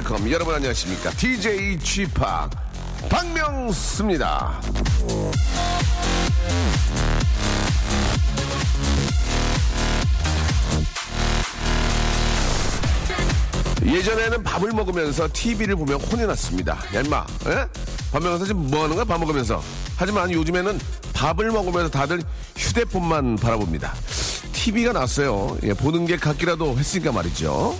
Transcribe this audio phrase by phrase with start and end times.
[0.00, 2.06] Welcome 여러분 안녕하십니까 DJ p
[3.08, 4.60] 박명수입니다
[13.84, 16.78] 예전에는 밥을 먹으면서 TV를 보며 혼이 났습니다.
[16.94, 17.66] 야, 임마, 에?
[18.12, 19.04] 밥 먹으면서 지금 뭐 하는 거야?
[19.04, 19.62] 밥 먹으면서.
[19.96, 20.78] 하지만 요즘에는
[21.12, 22.22] 밥을 먹으면서 다들
[22.56, 23.92] 휴대폰만 바라봅니다.
[24.52, 25.56] TV가 났어요.
[25.64, 27.74] 예, 보는 게 같기라도 했으니까 말이죠.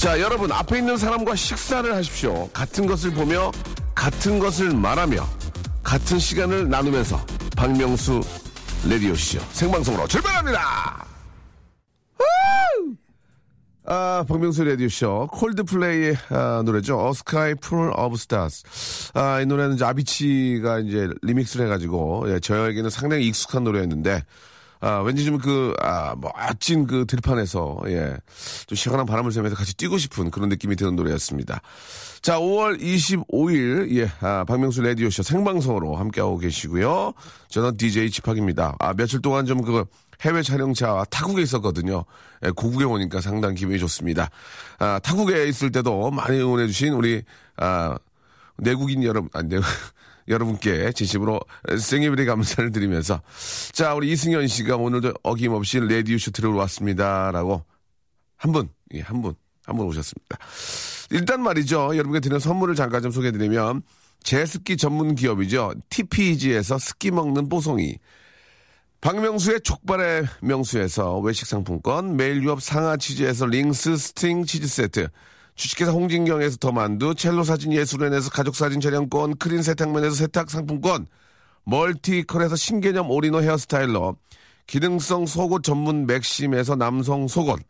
[0.00, 2.48] 자, 여러분, 앞에 있는 사람과 식사를 하십시오.
[2.54, 3.52] 같은 것을 보며,
[3.94, 5.28] 같은 것을 말하며,
[5.82, 7.22] 같은 시간을 나누면서,
[7.54, 8.22] 박명수
[8.88, 11.04] 레디오쇼 생방송으로 출발합니다!
[12.18, 12.94] 우!
[13.84, 17.10] 아, 박명수 라디오쇼 콜드플레이의 아, 노래죠.
[17.14, 19.10] Sky Full of Stars.
[19.12, 24.22] 아, 이 노래는 이제 아비치가 이제 리믹스를 해가지고 예, 저에게는 상당히 익숙한 노래였는데
[24.80, 28.16] 아, 왠지 좀 그, 아, 멋진 그 들판에서, 예,
[28.66, 31.60] 좀 시원한 바람을 쐬면서 같이 뛰고 싶은 그런 느낌이 드는 노래였습니다.
[32.22, 37.12] 자, 5월 25일, 예, 아, 박명수 라디오쇼 생방송으로 함께하고 계시고요.
[37.48, 38.76] 저는 DJ 지팍입니다.
[38.78, 39.84] 아, 며칠 동안 좀 그,
[40.22, 42.04] 해외 촬영차 타국에 있었거든요.
[42.44, 44.30] 예, 고국에 오니까 상당히 기분이 좋습니다.
[44.78, 47.22] 아, 타국에 있을 때도 많이 응원해주신 우리,
[47.56, 47.96] 아,
[48.56, 49.58] 내국인 여러분, 아, 내,
[50.30, 51.40] 여러분께 진심으로
[51.78, 53.20] 생일의 감사를 드리면서
[53.72, 57.64] 자 우리 이승현 씨가 오늘도 어김없이 라디오쇼 들어왔습니다 라고
[58.36, 59.34] 한 분, 예, 한 분,
[59.66, 60.38] 한 분 오셨습니다.
[61.10, 61.96] 일단 말이죠.
[61.96, 63.82] 여러분께 드리는 선물을 잠깐 좀 소개해드리면
[64.22, 65.74] 제습기 전문 기업이죠.
[65.90, 67.98] TPG에서 습기 먹는 뽀송이
[69.00, 75.08] 박명수의 족발의 명수에서 외식 상품권, 매일 유업 상하 치즈에서 링스 스트링 치즈 세트,
[75.60, 81.06] 주식회사 홍진경에서 더 만두, 첼로 사진 예술원에서 가족 사진 촬영권, 크린 세탁면에서 세탁 상품권,
[81.64, 84.16] 멀티컬에서 신개념 오리노 hair styler,
[84.66, 87.60] 기능성 속옷 전문 맥심에서 남성 속옷,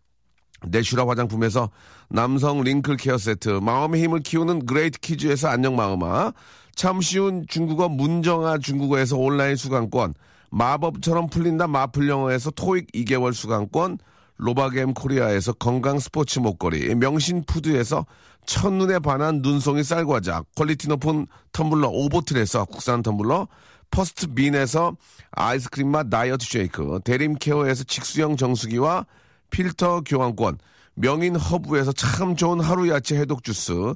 [0.68, 1.70] 내슈라 화장품에서
[2.08, 6.32] 남성 wrinkle care 세트, 마음의 힘을 키우는 그레이트 키즈에서 안녕 마음아,
[6.76, 10.14] 참 쉬운 중국어 문정아 중국어에서 온라인 수강권,
[10.52, 13.98] 마법처럼 풀린다 마플 영어에서 토익 2개월 수강권,
[14.42, 18.06] 로바겜 코리아에서 건강 스포츠 목걸이, 명신 푸드에서
[18.46, 23.48] 첫눈에 반한 눈송이 쌀과자, quality 높은 텀블러 오보틀에서 국산 텀블러,
[23.90, 24.96] 퍼스트 빈에서
[25.32, 29.04] 아이스크림 맛 다이어트 쉐이크, 대림 케어에서 직수형 정수기와
[29.50, 30.56] 필터 교환권,
[30.94, 33.94] 명인 허브에서 참 좋은 하루 야채 해독 주스,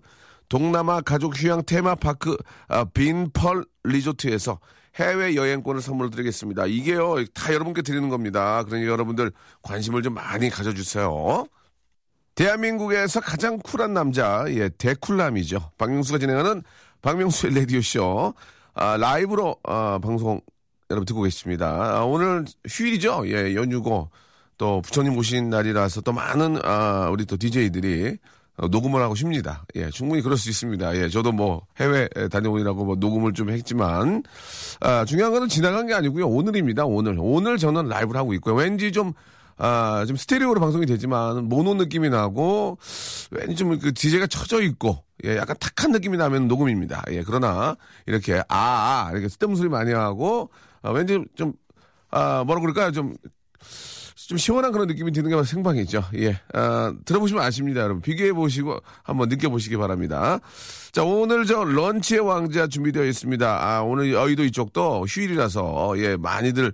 [0.50, 2.36] 동남아 가족 휴양 테마파크
[2.68, 4.60] 아, 빈펄 리조트에서
[4.96, 6.66] 해외 여행권을 선물로 드리겠습니다.
[6.66, 8.62] 이게요 다 여러분께 드리는 겁니다.
[8.64, 9.32] 그러니 여러분들
[9.62, 11.46] 관심을 좀 많이 가져주세요.
[12.34, 15.70] 대한민국에서 가장 쿨한 남자, 예, 대쿨남이죠.
[15.78, 16.62] 박명수가 진행하는
[17.00, 18.34] 박명수의 라디오쇼,
[18.74, 20.40] 아, 라이브로, 아, 방송
[20.90, 21.98] 여러분 듣고 계십니다.
[21.98, 23.24] 아, 오늘 휴일이죠?
[23.28, 24.10] 예, 연휴고,
[24.58, 28.16] 또 부처님 오신 날이라서 또 많은, 아, 우리 또 DJ들이 어,
[28.56, 29.64] 녹음을 하고 쉽니다.
[29.74, 30.96] 예, 충분히 그럴 수 있습니다.
[30.96, 34.22] 예, 저도 뭐 해외 다녀오느라고 뭐 녹음을 좀 했지만,
[34.80, 36.28] 아, 중요한 거는 지나간 게 아니고요.
[36.28, 36.84] 오늘입니다.
[36.84, 37.16] 오늘.
[37.18, 38.54] 오늘 저는 라이브를 하고 있고요.
[38.54, 39.12] 왠지 좀,
[39.56, 42.78] 아, 좀 스테레오로 방송이 되지만, 모노 느낌이 나고,
[43.32, 47.02] 왠지 좀그 DJ가 쳐져 있고, 예, 약간 탁한 느낌이 나면 녹음입니다.
[47.10, 47.76] 예, 그러나,
[48.06, 50.50] 이렇게, 아, 아, 이렇게 쓸데없는 소리 많이 하고,
[50.82, 51.54] 아, 왠지 좀,
[52.10, 52.92] 아, 뭐라 그럴까요?
[52.92, 53.16] 좀,
[54.26, 56.04] 좀 시원한 그런 느낌이 드는 게 생방이죠.
[56.16, 56.40] 예.
[56.54, 58.00] 아, 들어보시면 아십니다, 여러분.
[58.00, 60.40] 비교해 보시고 한번 느껴보시기 바랍니다.
[60.92, 63.46] 자, 오늘 저 런치의 왕자 준비되어 있습니다.
[63.46, 66.72] 아, 오늘 여의도 이쪽도 휴일이라서, 예, 많이들,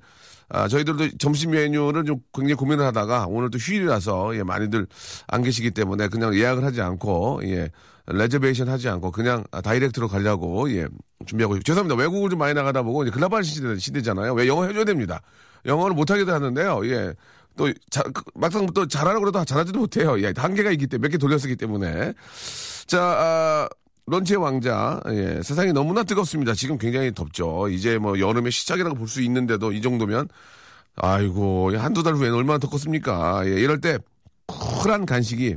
[0.49, 4.87] 아, 저희들도 점심 메뉴를 좀 굉장히 고민을 하다가 오늘 또 휴일이라서, 예, 많이들
[5.27, 7.71] 안 계시기 때문에 그냥 예약을 하지 않고, 예,
[8.07, 10.87] reservation 하지 않고 그냥 아, direct로 가려고, 예,
[11.27, 12.01] 준비하고, 있- 죄송합니다.
[12.01, 14.35] 외국을 좀 많이 나가다 보니 이제 글로벌 시대, 시대잖아요.
[14.35, 15.21] 왜 영어 해줘야 됩니다.
[15.67, 16.81] 영어를 못하기도 하는데요.
[16.87, 17.13] 예.
[17.61, 20.19] 또, 자, 그, 막상 또 잘하라고 그래도 잘하지도 못해요.
[20.23, 20.33] 예.
[20.35, 22.15] 한계가 있기 때문에, 몇 개 돌렸기 때문에.
[22.87, 23.69] 자, 아,
[24.07, 24.99] lunch의 왕자.
[25.11, 25.43] 예.
[25.43, 26.55] 세상이 너무나 뜨겁습니다.
[26.55, 27.69] 지금 굉장히 덥죠.
[27.69, 30.29] 이제 뭐 여름의 시작이라고 볼 수 있는데도 이 정도면,
[30.97, 33.43] 아이고, 한두 달 후에는 얼마나 덥겠습니까.
[33.47, 33.51] 예.
[33.61, 33.99] 이럴 때,
[34.47, 35.57] 쿨한 간식이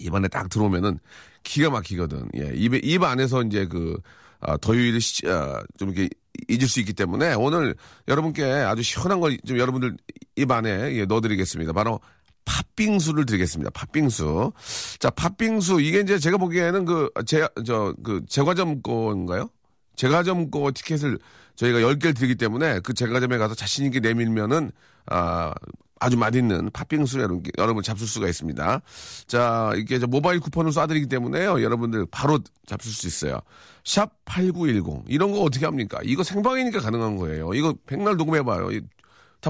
[0.00, 0.98] 입안에 딱 들어오면은
[1.44, 2.28] 기가 막히거든.
[2.38, 2.50] 예.
[2.54, 3.96] 입에, 입 안에서 이제 그,
[4.40, 6.08] 아, 더위를 시, 아, 좀 이렇게
[6.48, 7.74] 잊을 수 있기 때문에 오늘
[8.08, 9.96] 여러분께 아주 시원한 걸 좀 여러분들
[10.36, 11.72] 입 안에 예, 넣어드리겠습니다.
[11.72, 12.00] 바로
[12.44, 13.70] 팥빙수를 드리겠습니다.
[13.70, 14.52] 팥빙수.
[14.98, 15.80] 자, 팥빙수.
[15.80, 19.48] 이게 이제 제가 보기에는 그, 제, 저, 그, 제과점 건가요?
[19.96, 21.18] 제과점 거 티켓을
[21.56, 24.72] 저희가 10개를 드리기 때문에 그 제과점에 가서 자신있게 내밀면은,
[25.06, 25.52] 아,
[26.00, 28.80] 아주 맛있는 팥빙수를 여러분, 여러분 잡술 수가 있습니다.
[29.26, 31.62] 자, 이게 저 모바일 쿠폰을 쏴드리기 때문에요.
[31.62, 33.40] 여러분들 바로 잡술 수 있어요.
[33.84, 35.04] 샵 8910.
[35.08, 36.00] 이런 거 어떻게 합니까?
[36.02, 37.52] 이거 생방이니까 가능한 거예요.
[37.52, 38.70] 이거 백날 녹음해봐요.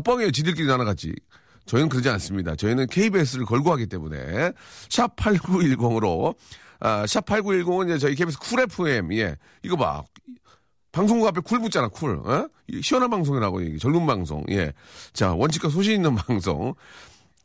[0.04, 0.32] 뻥이에요.
[0.32, 1.14] 지들끼리 나눠같이.
[1.66, 2.56] 저희는 그러지 않습니다.
[2.56, 4.52] 저희는 KBS를 걸고 하기 때문에
[4.88, 6.34] 샵 8910으로
[6.80, 9.36] 아, 샵 8910은 이제 저희 KBS 쿨 FM 예.
[9.62, 10.02] 이거 봐.
[10.92, 12.20] 방송국 앞에 cool 붙잖아, cool.
[12.24, 12.48] 어?
[12.68, 14.44] 이 시원한 방송이라고, 이게 젊은 방송.
[14.50, 14.72] 예.
[15.12, 16.74] 자, 원칙과 소신 있는 방송.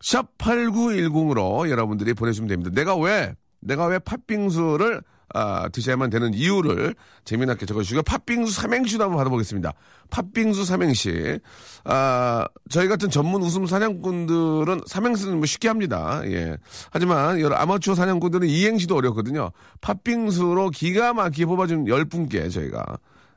[0.01, 2.71] 샵 8910으로 여러분들이 보내주시면 됩니다.
[2.73, 5.01] 내가 왜, 내가 왜 팥빙수를,
[5.33, 9.73] 아, 드셔야만 되는 이유를 재미나게 적어주시고, 팥빙수 삼행시도 한번 받아보겠습니다.
[10.09, 11.39] 팥빙수 삼행시.
[11.83, 16.21] 아, 저희 같은 전문 웃음 사냥꾼들은 삼행시는 뭐 쉽게 합니다.
[16.25, 16.57] 예.
[16.91, 19.51] 하지만, 여러 아마추어 사냥꾼들은 이행시도 어렵거든요.
[19.81, 22.83] 팥빙수로 기가 막히게 뽑아준 열 분께 저희가,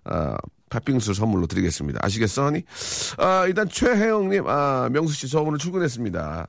[0.09, 0.37] 아,
[0.71, 1.99] 팥빙수 선물로 드리겠습니다.
[2.03, 2.63] 아시겠어, 하니?
[3.17, 6.47] 아, 일단 최혜영님, 아, 명수 씨, 저 오늘 출근했습니다.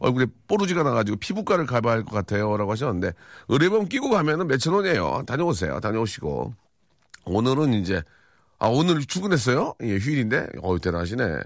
[0.00, 2.54] 얼굴에 뽀루지가 나가지고 피부과를 가봐야 할 것 같아요.
[2.56, 3.12] 라고 하셨는데,
[3.48, 5.22] 의료보험 끼고 가면은 몇천 원이에요.
[5.26, 5.80] 다녀오세요.
[5.80, 6.52] 다녀오시고.
[7.24, 8.02] 오늘은 이제,
[8.58, 9.74] 아, 오늘 출근했어요?
[9.82, 10.48] 예, 휴일인데?
[10.62, 11.38] 어우, 대단하시네.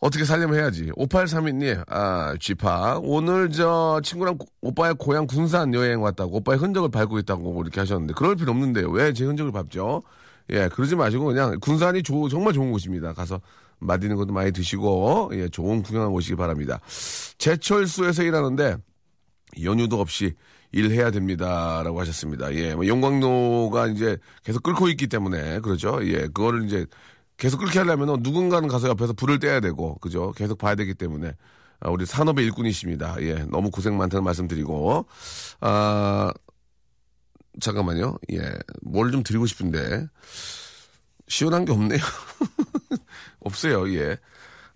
[0.00, 0.90] 어떻게 살려면 해야지.
[0.96, 3.00] 5832님, 아, 쥐파.
[3.02, 8.12] 오늘 저 친구랑 고- 오빠의 고향 군산 여행 왔다고, 오빠의 흔적을 밟고 있다고 이렇게 하셨는데,
[8.14, 8.90] 그럴 필요 없는데요.
[8.90, 10.02] 왜 제 흔적을 밟죠?
[10.50, 13.12] 예, 그러지 마시고 그냥 군산이 조- 정말 좋은 곳입니다.
[13.14, 13.40] 가서
[13.78, 16.80] 맛있는 것도 많이 드시고, 예, 좋은 구경하고 오시기 바랍니다.
[17.38, 18.76] 제철소에서 일하는데,
[19.62, 20.34] 연휴도 없이
[20.72, 22.52] 일해야 됩니다라고 하셨습니다.
[22.54, 25.98] 예, 뭐 용광로가 이제 계속 끓고 있기 때문에 그렇죠.
[26.02, 26.86] 예, 그거를 이제
[27.36, 30.32] 계속 끓게 하려면 누군가는 가서 옆에서 불을 떼야 되고 그죠.
[30.32, 31.32] 계속 봐야 되기 때문에
[31.80, 33.16] 아, 우리 산업의 일꾼이십니다.
[33.20, 35.06] 예, 너무 고생 많다는 말씀드리고
[35.60, 36.32] 아
[37.60, 38.16] 잠깐만요.
[38.32, 38.52] 예,
[38.82, 40.06] 뭘 좀 드리고 싶은데
[41.28, 42.00] 시원한 게 없네요.
[43.40, 43.92] 없어요.
[43.94, 44.18] 예.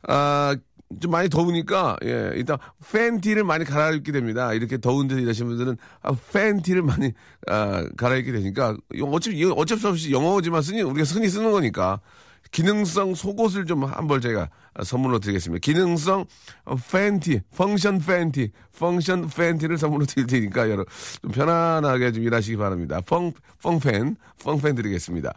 [0.07, 0.57] 아,
[1.01, 2.57] 좀 많이 더우니까, 예, 일단,
[2.93, 4.55] 팬티를 많이 갈아입게 됩니다.
[4.55, 7.13] 이렇게 더운 데서 일하시는 분들은, 아, 팬티를 많이,
[7.47, 12.01] 아, 갈아입게 되니까, 어차피, 어쩔 수 없이 영어지만 쓰니, 우리가 흔히 쓰는 거니까,
[12.51, 14.49] 기능성 속옷을 좀 한 벌 제가
[14.85, 15.61] 선물로 드리겠습니다.
[15.61, 16.25] 기능성
[16.65, 20.87] 어, 팬티, 펑션 팬티, 펑션 팬티를 선물로 드릴 테니까 여러분
[21.23, 23.01] 좀 편안하게 좀 일하시기 바랍니다.
[23.07, 25.33] 펑, 펑팬, 펑팬 드리겠습니다.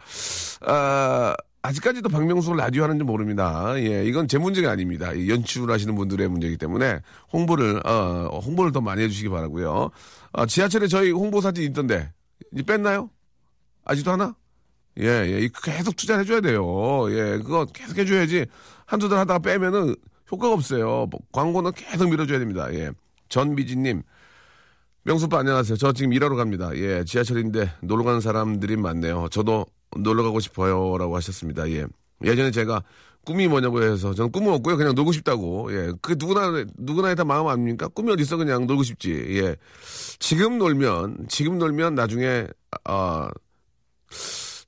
[0.66, 3.74] 아, 아직까지도 박명수 라디오 하는지 모릅니다.
[3.76, 5.12] 예, 이건 제 문제가 아닙니다.
[5.12, 7.00] 이 연출하시는 분들의 문제이기 때문에
[7.32, 9.90] 홍보를, 어, 홍보를 더 많이 해주시기 바라고요
[10.32, 12.12] 아, 지하철에 저희 홍보 사진 있던데,
[12.66, 13.10] 뺐나요?
[13.84, 14.34] 아직도 하나?
[15.00, 17.06] 예, 예, 이 계속 투자를 해줘야 돼요.
[17.10, 18.46] 예, 그거 계속 해줘야지.
[18.84, 19.94] 한두 달 하다가 빼면은
[20.30, 21.06] 효과가 없어요.
[21.10, 22.72] 뭐 광고는 계속 밀어줘야 됩니다.
[22.74, 22.90] 예.
[23.28, 24.02] 전미진님,
[25.04, 25.76] 명수빠 안녕하세요.
[25.76, 26.70] 저 지금 일하러 갑니다.
[26.76, 29.28] 예, 지하철인데 놀러 가는 사람들이 많네요.
[29.30, 29.66] 저도
[29.96, 30.96] 놀러 가고 싶어요.
[30.98, 31.70] 라고 하셨습니다.
[31.70, 31.86] 예.
[32.24, 32.82] 예전에 제가
[33.24, 34.76] 꿈이 뭐냐고 해서 저는 꿈은 없고요.
[34.76, 35.72] 그냥 놀고 싶다고.
[35.72, 35.92] 예.
[36.02, 37.88] 그 누구나, 누구나 다 마음 아닙니까?
[37.88, 38.36] 꿈이 어딨어.
[38.36, 39.12] 그냥 놀고 싶지.
[39.38, 39.56] 예.
[40.18, 42.46] 지금 놀면, 지금 놀면 나중에,
[42.84, 43.30] 아,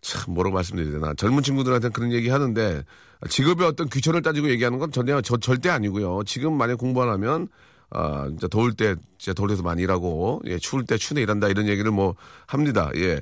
[0.05, 2.85] 참 뭐라고 말씀드려야 되나 젊은 친구들한테 그런 얘기 하는데
[3.29, 6.25] 직업의 어떤 귀천을 따지고 얘기하는 건 전혀 저, 절대 아니고요.
[6.27, 7.49] 지금 만약 공부 안 하면
[7.91, 11.69] 아 진짜 더울 때 진짜 더울 때도 많이 일하고 예 추울 때 추운데 일한다 이런
[11.69, 12.15] 얘기를 뭐
[12.47, 12.91] 합니다.
[12.97, 13.21] 예.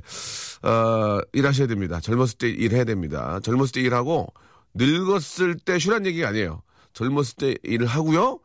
[0.68, 2.00] 어, 일하셔야 됩니다.
[2.00, 3.38] 젊었을 때 일해야 됩니다.
[3.42, 4.32] 젊었을 때 일하고
[4.74, 6.62] 늙었을 때 쉬란 얘기가 아니에요.
[6.94, 8.40] 젊었을 때 일을 하고요.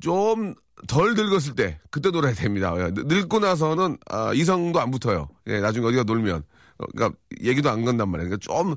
[0.00, 0.54] 좀
[0.86, 2.72] 덜 늙었을 때 그때 놀아야 됩니다.
[2.78, 5.28] 예, 늙- 늙고 나서는 아, 이성도 안 붙어요.
[5.48, 6.42] 예, 나중에 어디가 놀면 어,
[6.92, 8.28] 그러니까 얘기도 안 건단 말이에요.
[8.30, 8.74] 그러니까 좀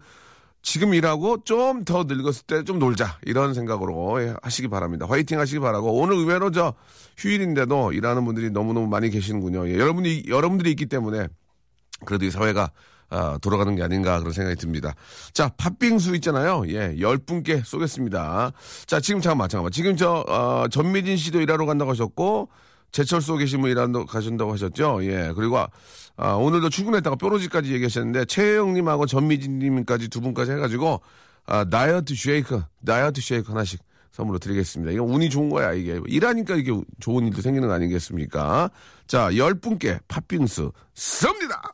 [0.63, 5.05] 지금 일하고 좀 더 늙었을 때 좀 놀자 이런 생각으로 예, 하시기 바랍니다.
[5.09, 6.73] 화이팅 하시기 바라고 오늘 의외로 저
[7.17, 9.67] 휴일인데도 일하는 분들이 너무너무 많이 계시는군요.
[9.69, 11.27] 예, 여러분이 여러분들이 있기 때문에
[12.05, 12.71] 그래도 이 사회가
[13.13, 14.95] 아, 돌아가는 게 아닌가 그런 생각이 듭니다.
[15.33, 16.63] 자, 팥빙수 있잖아요.
[16.69, 18.53] 예, 열 분께 쏘겠습니다.
[18.85, 19.71] 자, 지금 잠깐만, 잠깐만.
[19.73, 22.47] 지금 저, 어, 전미진 씨도 일하러 간다고 하셨고,
[22.91, 24.99] 제철 소 계신 분 일하러 가신다고 하셨죠.
[25.03, 25.57] 예, 그리고
[26.17, 31.01] 아, 오늘도 출근했다가 뾰로지까지 얘기하셨는데, 최혜영님하고 전미진님까지 두 분까지 해가지고,
[31.45, 33.81] 아, 다이어트 쉐이크, 다이어트 쉐이크 하나씩
[34.11, 34.91] 선물로 드리겠습니다.
[34.91, 35.99] 이거 운이 좋은 거야, 이게.
[36.05, 38.69] 일하니까 이게 좋은 일도 생기는 거 아니겠습니까?
[39.07, 41.73] 자, 열 분께 팥빙수 쏩니다!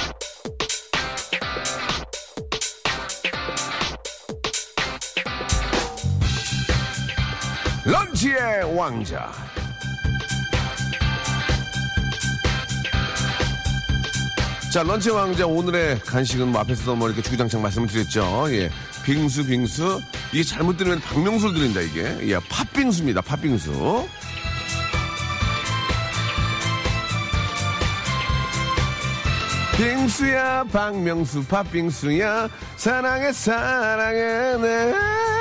[8.21, 9.31] 런치의 왕자.
[14.71, 18.45] 자, 런치 왕자 오늘의 간식은 뭐 앞에서도 뭐 이렇게 주구장창 말씀을 드렸죠.
[18.51, 18.69] 예.
[19.03, 20.01] 빙수, 빙수.
[20.31, 22.17] 이게 잘못 들으면 박명수를 드린다, 이게.
[22.29, 24.07] 예, 팥빙수입니다, 팥빙수.
[29.77, 32.49] 빙수야, 박명수, 팥빙수야.
[32.77, 35.40] 사랑해, 사랑해, 네.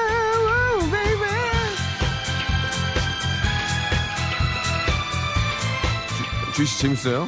[6.61, 7.26] 주- 주희 씨 재밌어요?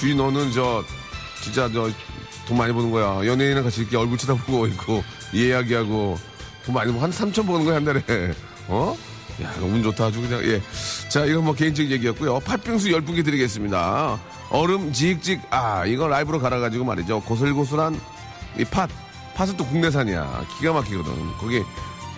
[0.00, 0.84] 주희 너는 저
[1.42, 1.90] 진짜 저
[2.46, 3.24] 돈 많이 버는 거야.
[3.24, 6.18] 연예인이랑 같이 이렇게 얼굴 쳐다보고 있고 이야기하고
[6.66, 8.02] 돈 많이 버한 3천 버는 거야 한 달에.
[8.66, 8.96] 어?
[9.40, 10.60] 야, 너무 운 좋다 아주 그냥 예.
[11.08, 12.40] 자, 이건 뭐 개인적인 얘기였고요.
[12.40, 14.18] 팥빙수 10분께 드리겠습니다.
[14.50, 17.20] 얼음 지익직 아, 이거 라이브로 갈아 가지고 말이죠.
[17.20, 17.98] 고슬고슬한
[18.58, 18.90] 이 팥.
[19.36, 20.44] 팥은 또 국내산이야.
[20.58, 21.12] 기가 막히거든.
[21.38, 21.62] 거기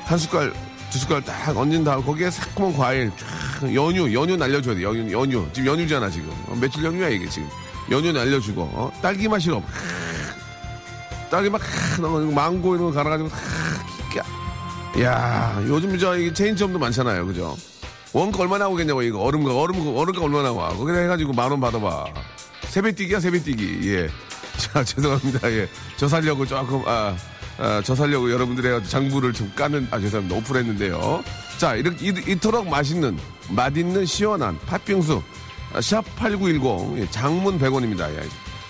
[0.04, 0.52] 한 숟갈
[0.94, 4.82] 두 숟갈 딱 얹은 다음 거기에 새콤한 과일 쫙 연유 연유 날려줘야 돼.
[4.84, 5.48] 연유 연유.
[5.52, 6.30] 지금 연유잖아 지금.
[6.46, 7.48] 어, 며칠 연유야 이게 지금.
[7.90, 8.92] 연유 날려주고 어?
[9.02, 9.64] 딸기 맛 시럽
[11.32, 11.60] 딸기 막
[12.00, 13.28] 넣어 망고 이런 거 갈아가지고
[15.02, 17.56] 야 요즘 저 체인점도 많잖아요 그죠?
[18.12, 19.18] 원가 얼마 나오겠냐고 이거.
[19.18, 20.68] 얼음가 얼음 얼음가 얼마 나와.
[20.76, 22.04] 거기다 해가지고 만 원 받아봐.
[22.68, 23.80] 세배뛰기야 세배뛰기.
[23.82, 25.50] 예자 죄송합니다.
[25.50, 27.16] 예저 살려고 조금 아
[27.58, 30.36] 아, 저 살려고 여러분들의 장부를 좀 까는, 아, 죄송합니다.
[30.36, 31.22] 오픈했는데요.
[31.58, 33.18] 자, 이렇게, 이, 이토록 맛있는,
[33.50, 35.22] 맛있는, 시원한 팥빙수.
[35.72, 38.12] 아, 샵8910, 예, 장문 100원입니다.
[38.14, 38.22] 예.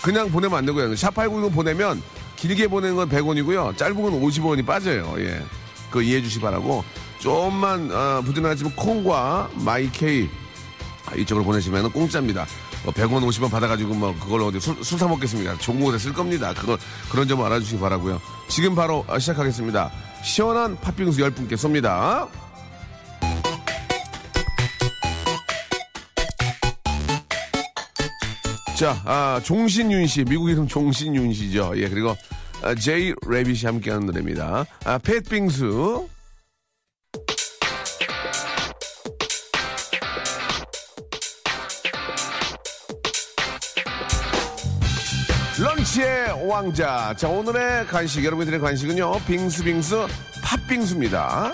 [0.02, 0.90] 그냥 보내면 안 되고요.
[0.92, 2.02] 샵8910 보내면
[2.36, 3.76] 길게 보내는 건 100원이고요.
[3.76, 5.14] 짧은 건 50원이 빠져요.
[5.18, 5.42] 예.
[5.88, 6.84] 그거 이해해 주시 기 바라고.
[7.20, 10.43] 좀만, 어, 부지런하지만 콩과 마이케이 아,
[11.16, 12.46] 이쪽으로 보내시면 공짜입니다.
[12.84, 15.58] 뭐 100원, 50원 받아가지고 뭐 그걸로 어디 술, 술 사먹겠습니다.
[15.58, 16.52] 좋은 곳에 쓸 겁니다.
[16.54, 16.76] 그거,
[17.10, 19.90] 그런 점 알아주시기 바라고요 지금 바로 아, 시작하겠습니다.
[20.22, 22.28] 시원한 팥빙수 10분께 쏩니다.
[28.76, 31.72] 자, 아, 종신윤 씨, 미국 이름 종신윤 씨죠.
[31.76, 32.16] 예, 그리고
[32.62, 34.64] 아, 제이 레빗이 함께하는 노래입니다.
[34.84, 36.08] 아, 팻빙수.
[46.46, 47.14] 왕자.
[47.16, 50.06] 자, 오늘의 간식, 여러분들의 간식은요, 빙수빙수,
[50.42, 51.52] 팥빙수입니다.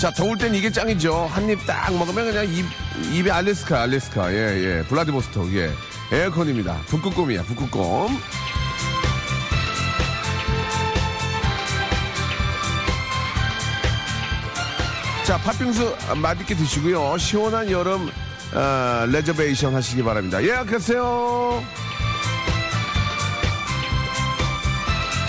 [0.00, 1.14] 자, 더울 땐 이게 짱이죠.
[1.30, 2.64] 한 입 딱 먹으면 그냥 입,
[3.12, 4.32] 입에 알래스카, 알래스카.
[4.32, 4.36] 예,
[4.78, 4.82] 예.
[4.88, 5.70] 블라디보스톡, 예.
[6.12, 6.80] 에어컨입니다.
[6.86, 8.08] 북극곰이야, 북극곰.
[15.30, 17.16] 자, 팥빙수 맛있게 드시고요.
[17.16, 18.10] 시원한 여름
[18.52, 20.42] 어, reservation 하시기 바랍니다.
[20.42, 21.62] 예약하세요.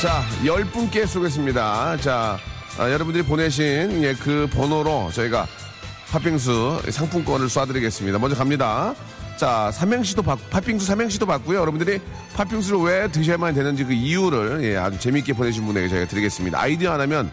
[0.01, 1.98] 자, 열 분께 쏘겠습니다.
[1.98, 2.39] 자,
[2.79, 5.46] 아, 여러분들이 보내신 예, 그 번호로 저희가
[6.10, 8.17] 팥빙수 상품권을 쏴드리겠습니다.
[8.17, 8.96] 먼저 갑니다.
[9.38, 11.60] 자, 삼행시도 받, 팥빙수 삼행시도 받고요.
[11.60, 12.00] 여러분들이
[12.34, 16.60] 팥빙수를 왜 드셔야만 되는지 그 이유를 예, 아주 재미있게 보내신 분에게 저희가 드리겠습니다.
[16.60, 17.31] 아이디어 안 하면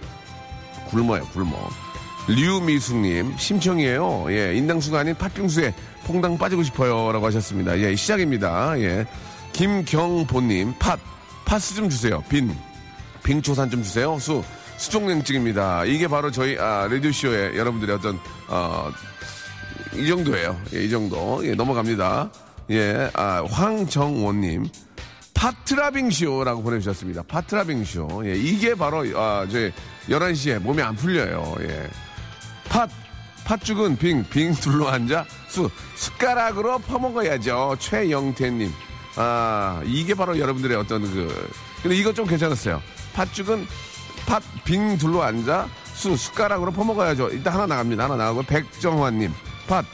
[0.91, 1.88] 굶어요, 굶어.
[2.29, 4.27] 류미숙님, 심청이에요.
[4.31, 5.73] 예, 인당수가 아닌 팥빙수에
[6.05, 7.11] 퐁당 빠지고 싶어요.
[7.11, 7.79] 라고 하셨습니다.
[7.79, 8.79] 예, 시작입니다.
[8.81, 9.07] 예.
[9.55, 11.01] 김경보님, 팥,
[11.47, 12.23] 파스 좀 주세요.
[12.29, 12.55] 빈,
[13.23, 14.19] 빙초산 좀 주세요.
[14.19, 14.45] 수,
[14.77, 15.87] 수족냉증입니다.
[15.87, 18.19] 이게 바로 저희, 아, 라디오 쇼의 여러분들의 어떤,
[18.49, 18.91] 어,
[19.95, 20.61] 이 정도예요.
[20.75, 21.41] 예, 이 정도.
[21.47, 22.31] 예, 넘어갑니다.
[22.71, 24.67] 예, 아, 황정원님.
[25.33, 27.23] 파트라빙 쇼라고 보내주셨습니다.
[27.23, 28.23] 파트라빙 쇼.
[28.27, 29.73] 예, 이게 바로, 아, 저희
[30.09, 31.57] 11시에 몸이 안 풀려요.
[31.61, 31.89] 예.
[32.69, 32.91] 팥,
[33.45, 37.77] 팥죽은 빙, 빙 둘러 앉아 수, 숟가락으로 퍼먹어야죠.
[37.79, 38.73] 최영태님.
[39.17, 41.51] 아, 이게 바로 여러분들의 어떤 그,
[41.83, 42.83] 근데 이거 좀 괜찮았어요.
[43.15, 43.67] 팥죽은
[44.27, 47.31] 팥, 빙 둘러 앉아 수, 숟가락으로 퍼먹어야죠.
[47.31, 48.05] 일단 하나 나갑니다.
[48.05, 49.33] 하나 나가고, 백정환님.
[49.67, 49.85] 팥,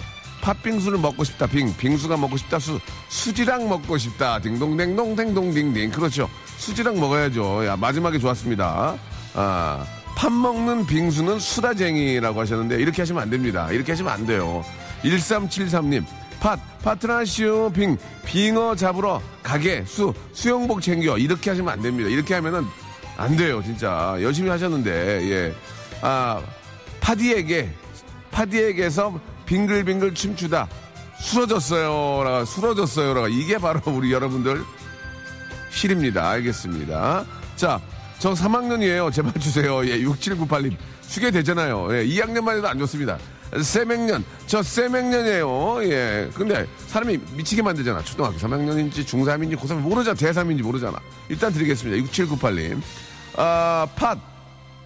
[0.42, 1.46] 팥빙수를 먹고 싶다.
[1.46, 2.58] 빙, 빙수가 먹고 싶다.
[2.58, 2.78] 수,
[3.08, 4.38] 수지랑 먹고 싶다.
[4.40, 5.90] 딩동댕동 댕동딩딩.
[5.90, 6.28] 그렇죠.
[6.58, 7.64] 수지랑 먹어야죠.
[7.66, 8.96] 야, 마지막에 좋았습니다.
[9.34, 13.70] 아, 팥 먹는 빙수는 수다쟁이라고 하셨는데 이렇게 하시면 안 됩니다.
[13.70, 14.64] 이렇게 하시면 안 돼요.
[15.02, 16.04] 1373님.
[16.40, 21.16] 팥, 파트라시오 빙, 빙어 잡으러 가게, 수, 수영복 챙겨.
[21.16, 22.10] 이렇게 하시면 안 됩니다.
[22.10, 22.64] 이렇게 하면은
[23.16, 24.16] 안 돼요, 진짜.
[24.20, 24.90] 열심히 하셨는데,
[25.30, 25.54] 예.
[26.02, 26.42] 아,
[27.00, 27.72] 파디에게,
[28.30, 30.68] 파디에게서 빙글빙글 춤추다.
[31.20, 32.44] 술어졌어요.
[33.14, 33.28] 라가.
[33.28, 34.62] 이게 바로 우리 여러분들
[35.70, 36.28] 실입니다.
[36.28, 37.24] 알겠습니다.
[37.56, 37.80] 자,
[38.18, 39.12] 저 3학년이에요.
[39.12, 39.84] 제발 주세요.
[39.86, 40.76] 예, 6798님.
[41.02, 41.88] 수게 되잖아요.
[41.96, 43.18] 예, 2학년만 해도 안 좋습니다.
[43.62, 44.24] 세맹년.
[44.46, 45.84] 저 세맹년이에요.
[45.84, 46.30] 예.
[46.34, 48.02] 근데 사람이 미치게 만들잖아.
[48.02, 50.16] 초등학교 3학년인지 중3인지 고3인지 모르잖아.
[50.16, 50.98] 대3인지 모르잖아.
[51.28, 52.04] 일단 드리겠습니다.
[52.08, 52.80] 6798님.
[53.36, 54.18] 아, 팥.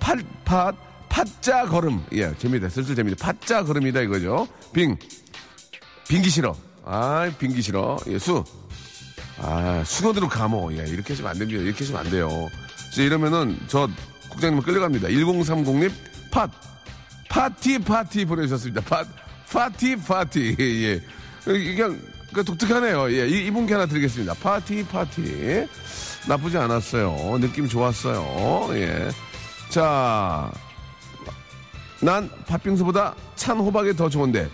[0.00, 0.88] 팥, 팥.
[1.08, 2.04] 팥자 걸음.
[2.12, 2.68] 예, 재미다.
[2.68, 3.24] 슬슬 재미다.
[3.24, 4.46] 팥자 걸음이다 이거죠.
[4.72, 4.96] 빙.
[6.08, 6.54] 빙기 싫어.
[6.84, 7.98] 아, 빙기 싫어.
[8.08, 8.44] 예, 수.
[9.38, 10.70] 아, 수건으로 감어.
[10.72, 11.62] 예, 이렇게 하시면 안 됩니다.
[11.62, 12.28] 이렇게 하시면 안 돼요.
[12.90, 13.88] 진짜 이러면은 저
[14.30, 15.08] 국장님 끌려갑니다.
[15.08, 15.92] 1030님,
[16.30, 16.48] 팟.
[17.28, 18.80] 파티, 파티 보내주셨습니다.
[18.82, 19.04] 파,
[19.52, 20.56] 파티, 파티.
[20.58, 21.02] 예.
[21.44, 22.00] 그냥,
[22.32, 23.12] 그 독특하네요.
[23.12, 23.28] 예.
[23.28, 24.34] 이, 이분께 하나 드리겠습니다.
[24.34, 25.66] 파티, 파티.
[26.26, 27.38] 나쁘지 않았어요.
[27.38, 28.68] 느낌 좋았어요.
[28.74, 29.10] 예.
[29.68, 30.50] 자,
[32.00, 34.48] 난 팥빙수보다 찬 호박이 더 좋은데,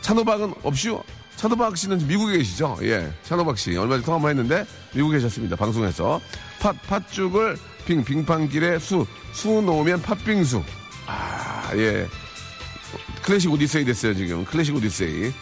[0.00, 1.02] 찬 호박은 없슈?
[1.40, 2.76] 찬호박 씨는 미국에 계시죠?
[2.82, 3.10] 예.
[3.22, 3.74] 찬호박 씨.
[3.74, 5.56] 얼마 전에 통화 한번 했는데, 미국에 계셨습니다.
[5.56, 6.20] 방송에서.
[6.60, 7.56] 팥, 팥죽을
[7.90, 10.62] 빙, 빙판길에 수, 수 놓으면 팥빙수.
[11.08, 12.06] 아, 예.
[13.20, 14.44] 클래식 오디세이 됐어요, 지금.
[14.44, 15.32] 클래식 오디세이.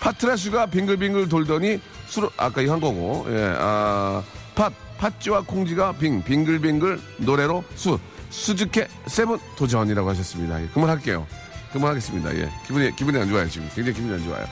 [0.00, 4.22] 파트라슈가 빙글빙글 돌더니 술, 아까 이거 한 거고, 예, 아,
[4.54, 7.98] 팥, 팥쥐와 콩쥐가 빙, 빙글빙글 노래로 수,
[8.28, 10.62] 수즈케 세븐 도전이라고 하셨습니다.
[10.62, 11.26] 예, 그만할게요.
[11.72, 12.36] 그만하겠습니다.
[12.36, 12.52] 예.
[12.66, 13.70] 기분이, 기분이 안 좋아요, 지금.
[13.74, 14.44] 굉장히 기분이 안 좋아요.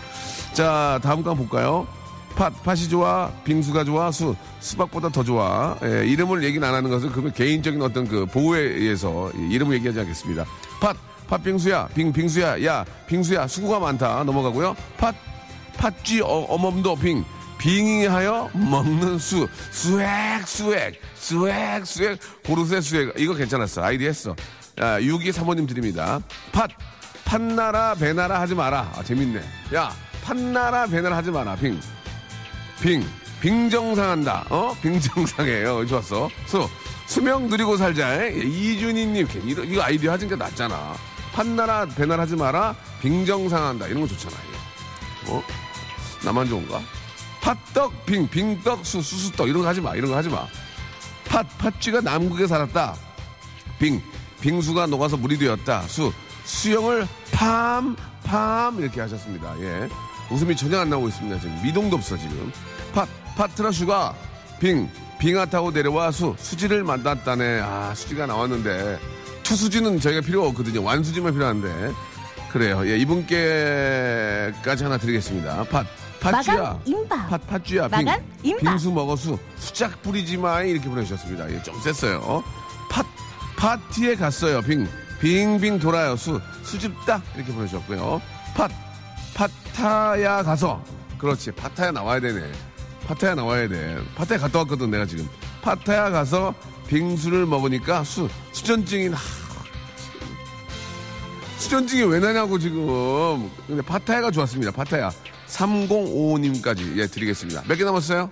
[0.55, 1.87] 자, 다음 거 볼까요?
[2.37, 5.77] 팥, 팥이 좋아, 빙수가 좋아, 수, 수박보다 더 좋아.
[5.85, 10.45] 예, 이름을 얘기는 안 하는 것은 그러면 개인적인 어떤 그 보호에 의해서 이름을 얘기하지 않겠습니다.
[10.81, 10.97] 팥,
[11.29, 14.25] 팥빙수야, 빙, 빙수야, 야, 빙수야, 수고가 많다.
[14.25, 14.75] 넘어가고요.
[14.99, 15.15] 팥,
[15.77, 17.25] 팥쥐 어, 어멈도 빙,
[17.59, 23.15] 빙하여 먹는 수, 수액, 수액, 수액, 수액, 고르쇠 수액.
[23.19, 23.83] 이거 괜찮았어.
[23.83, 24.35] 아이디 했어.
[24.81, 26.21] 야, 62 사모님 드립니다.
[26.53, 26.69] 팥,
[27.25, 28.93] 팥나라, 배나라 하지 마라.
[28.97, 29.41] 아, 재밌네.
[29.75, 29.93] 야,
[30.25, 31.55] 팥나라, 배나라 하지 마라.
[31.57, 31.79] 빙.
[32.85, 33.03] 빙.
[33.41, 34.45] 빙정상한다.
[34.51, 34.77] 어?
[34.83, 35.87] 빙정상해요.
[35.87, 36.29] 좋았어.
[36.45, 36.69] 수.
[37.07, 38.23] 수명 누리고 살자.
[38.23, 39.27] 예, 이준희님.
[39.47, 40.95] 이거, 아이디어 게 낫잖아.
[41.33, 42.77] 판나라, 배나라 하지 마라.
[43.01, 43.87] 빙정상한다.
[43.87, 44.37] 이런 거 좋잖아.
[45.29, 45.43] 어?
[46.27, 46.83] 나만 좋은가?
[47.41, 49.49] 팥떡, 빙, 빙떡, 수, 수수떡.
[49.49, 49.95] 이런 거 하지 마.
[49.95, 50.47] 이런 거 하지 마.
[51.25, 52.97] 팥, 팥쥐가 남국에 살았다.
[53.79, 54.03] 빙,
[54.43, 55.81] 빙수가 녹아서 물이 되었다.
[55.89, 56.13] 수,
[56.45, 58.79] 수영을 팜, 팜.
[58.79, 59.59] 이렇게 하셨습니다.
[59.61, 59.89] 예.
[60.31, 61.39] 웃음이 전혀 안 나오고 있습니다.
[61.41, 62.53] 지금 미동도 없어 지금.
[62.95, 64.15] 팥 파트라슈가
[64.61, 67.61] 빙 빙하 타고 내려와 수 수지를 만났다네.
[67.61, 68.99] 아 수지가 나왔는데
[69.43, 70.83] 투수지는 저희가 필요 없거든요.
[70.83, 71.93] 완수지만 필요한데
[72.53, 72.87] 그래요.
[72.89, 75.65] 예 이분께까지 하나 드리겠습니다.
[75.65, 75.87] 팥
[76.21, 76.81] 팥쥐야.
[76.87, 77.29] 임박.
[77.29, 77.89] 팥 팥쥐야.
[77.89, 78.07] 빙,
[78.43, 78.61] 임박.
[78.73, 81.51] 빙수 먹어 수 수작 뿌리지 마 이렇게 보내주셨습니다.
[81.53, 82.43] 예, 좀 셌어요.
[82.91, 83.05] 팥
[83.57, 84.61] 파티에 갔어요.
[84.63, 84.89] 빙
[85.21, 86.17] 빙빙 돌아요.
[86.17, 88.23] 수 수집다 이렇게 보내주셨고요.
[88.55, 88.71] 팥
[89.35, 90.83] 파타야 가서
[91.19, 92.51] 그렇지 파타야 나와야 되네
[93.07, 93.99] 파타야 나와야 돼.
[94.15, 95.29] 파타야 갔다 왔거든 내가 지금.
[95.63, 96.55] 파타야 가서
[96.89, 99.19] 빙수를 먹으니까 수 수전증이 나.
[101.59, 103.51] 수전증이 왜 나냐고 지금.
[103.67, 105.11] 근데 파타야가 좋았습니다 파타야.
[105.49, 107.63] 3055님까지 예 드리겠습니다.
[107.69, 108.31] 몇 개 남았어요?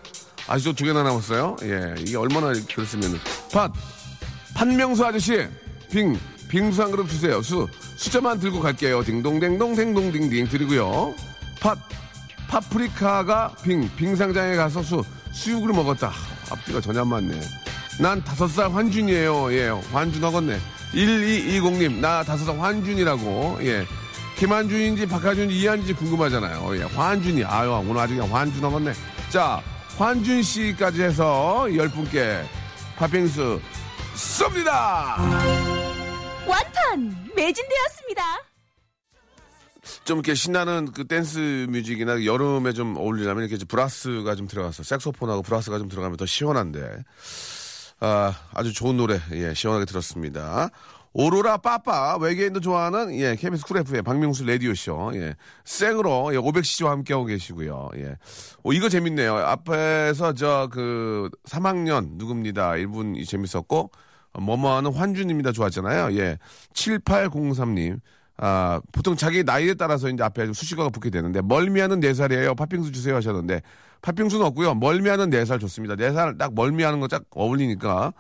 [0.48, 1.56] 아직도 두 개나 남았어요?
[1.62, 3.18] 예 이게 얼마나 그랬으면
[3.52, 3.72] 팥
[4.54, 5.46] 판명수 아저씨
[5.90, 7.40] 빙 빙수 한 그릇 주세요.
[7.42, 9.04] 수 수저만 들고 갈게요.
[9.04, 11.14] 딩동댕동 댕동딩딩 드리고요.
[11.60, 11.78] 팥
[12.52, 16.08] 파프리카가 빙 빙상장에 가서 수 수육을 먹었다.
[16.08, 17.40] 하, 앞뒤가 전혀 안 맞네.
[17.98, 19.52] 난 다섯 살 환준이에요.
[19.54, 20.58] 예 환준 하겠네
[20.92, 23.58] 1220님 나 다섯 살 환준이라고.
[23.62, 23.86] 예.
[24.36, 26.76] 김한준인지 박하준인지 이한준인지 궁금하잖아요.
[26.76, 27.42] 예 환준이.
[27.44, 28.92] 아유 오늘 아주 그냥 환준 하겠네
[29.30, 29.62] 자
[29.96, 32.42] 환준 씨까지 해서 열 분께
[32.96, 33.60] 팥빙수
[34.14, 35.16] 쏩니다.
[36.46, 38.51] 완판 매진되었습니다.
[40.04, 45.78] 좀 이렇게 신나는 그 댄스 뮤직이나 여름에 좀 어울리려면 이렇게 브라스가 좀 들어가서 색소폰하고 브라스가
[45.78, 47.04] 좀 들어가면 더 시원한데.
[48.00, 50.70] 아, 아주 좋은 노래 예 시원하게 들었습니다.
[51.14, 55.36] 오로라 빠빠 외계인도 좋아하는 예 KBS 쿨 FM 박명수 라디오 쇼 예.
[55.64, 58.16] 생으로 예, 500cc와 함께하고 계시고요 예.
[58.64, 59.36] 오, 이거 재밌네요.
[59.36, 62.76] 앞에서 저 그 3학년 누굽니다.
[62.78, 63.92] 이분이 재밌었고
[64.40, 65.52] 뭐뭐하는 환준입니다.
[65.52, 66.38] 좋았잖아요 예.
[66.74, 68.00] 7803님
[68.44, 72.56] 아, 보통 자기 나이에 따라서 이제 앞에 좀 수식어가 붙게 되는데, 멀미하는 4살이에요.
[72.56, 73.62] 팥빙수 주세요 하셨는데,
[74.02, 74.74] 팥빙수는 없고요.
[74.74, 75.94] 멀미하는 4살 좋습니다.
[75.94, 78.12] 4살 딱 멀미하는 거 딱 어울리니까,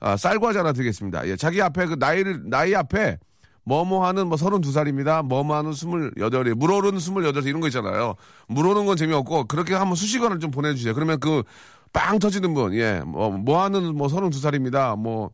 [0.00, 1.28] 아, 쌀과자 하나 드리겠습니다.
[1.28, 3.18] 예, 자기 앞에 그 나이를, 나이 앞에,
[3.62, 5.22] 뭐뭐 하는 뭐 32살입니다.
[5.24, 8.14] 뭐뭐 하는 28이, 물오르는 28살 이런 거 있잖아요.
[8.48, 10.92] 물오르는 건 재미없고, 그렇게 한번 수식어를 좀 보내주세요.
[10.92, 11.44] 그러면 그,
[11.92, 14.98] 빵 터지는 분, 예, 뭐, 뭐 하는 뭐 32살입니다.
[14.98, 15.30] 뭐,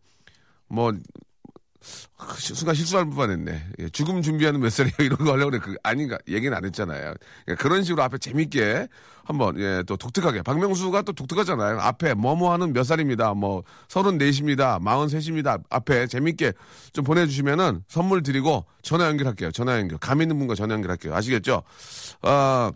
[0.69, 0.93] 뭐,
[2.19, 3.67] 아, 순간 실수할 뻔했네.
[3.81, 4.95] 예, 죽음 준비하는 몇 살이에요?
[5.01, 5.61] 이런 거 하려고 그래.
[5.63, 6.19] 그, 아닌가.
[6.29, 7.15] 얘기는 안 했잖아요.
[7.49, 8.89] 예, 그런 식으로 앞에 재밌게
[9.25, 10.43] 한번, 예, 또 독특하게.
[10.43, 11.81] 박명수가 또 독특하잖아요.
[11.81, 13.35] 앞에 뭐뭐 하는 몇 살입니다.
[13.35, 14.81] 뭐, 34입니다.
[14.81, 15.63] 43입니다.
[15.71, 16.53] 앞에 재밌게
[16.93, 19.51] 좀 보내주시면은 선물 드리고 전화 연결할게요.
[19.51, 19.99] 전화 연결.
[19.99, 21.15] 감 있는 분과 전화 연결할게요.
[21.15, 21.63] 아시겠죠?
[22.23, 22.73] 아,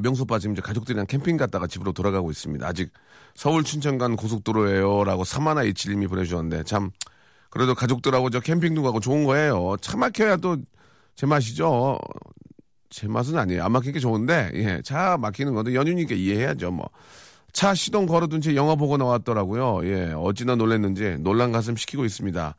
[0.00, 2.66] 명수 오빠 지금 이제 가족들이랑 캠핑 갔다가 집으로 돌아가고 있습니다.
[2.66, 2.90] 아직
[3.34, 5.04] 서울 춘천 간 고속도로예요.
[5.04, 6.90] 라고 사마나 이칠님이 보내주셨는데 참,
[7.54, 9.76] 그래도 가족들하고 저 캠핑도 가고 좋은 거예요.
[9.80, 10.58] 차 막혀야 또
[11.16, 11.98] 제 맛이죠.
[12.90, 13.64] 제 맛은 아니에요.
[13.64, 16.88] 안 막히는 게 좋은데, 예, 차 막히는 것도 연유니까 이해해야죠, 뭐.
[17.52, 19.80] 차 시동 걸어둔 채 영화 보고 나왔더라고요.
[19.84, 22.56] 예, 어찌나 놀랐는지 놀란 가슴 시키고 있습니다.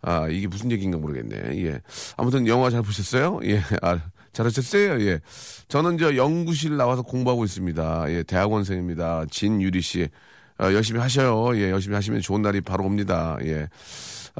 [0.00, 1.64] 아, 이게 무슨 얘기인가 모르겠네.
[1.64, 1.80] 예.
[2.16, 3.40] 아무튼 영화 잘 보셨어요?
[3.44, 3.98] 예, 아,
[4.32, 5.00] 잘하셨어요?
[5.06, 5.20] 예.
[5.68, 8.10] 저는 저 연구실 나와서 공부하고 있습니다.
[8.10, 9.24] 예, 대학원생입니다.
[9.30, 10.08] 진유리 씨.
[10.56, 11.56] 아, 열심히 하셔요.
[11.56, 13.36] 예, 열심히 하시면 좋은 날이 바로 옵니다.
[13.42, 13.68] 예.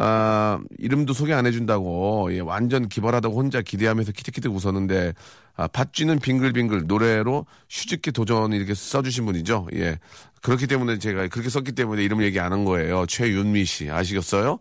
[0.00, 5.12] 아, 이름도 소개 안 해준다고, 예, 완전 기발하다고 혼자 기대하면서 키득키득 웃었는데,
[5.56, 9.66] 아, 팥쥐는 빙글빙글 노래로 휴직기 도전 이렇게 써주신 분이죠.
[9.74, 9.98] 예.
[10.42, 13.06] 그렇기 때문에 제가 그렇게 썼기 때문에 이름 얘기 안 한 거예요.
[13.06, 13.90] 최윤미 씨.
[13.90, 14.60] 아시겠어요?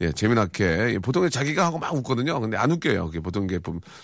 [0.00, 0.64] 예, 재미나게.
[0.94, 2.40] 예, 보통 자기가 하고 막 웃거든요.
[2.40, 3.06] 근데 안 웃겨요.
[3.06, 3.58] 그게 보통 게,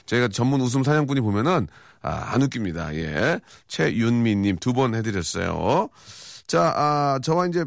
[0.05, 1.67] 제가 전문 웃음 사냥꾼이 보면은,
[2.03, 2.95] 아, 안 웃깁니다.
[2.97, 3.41] 예.
[3.69, 5.89] 최윤미님 두 번 해드렸어요.
[6.47, 7.65] 자, 아, 저와 이제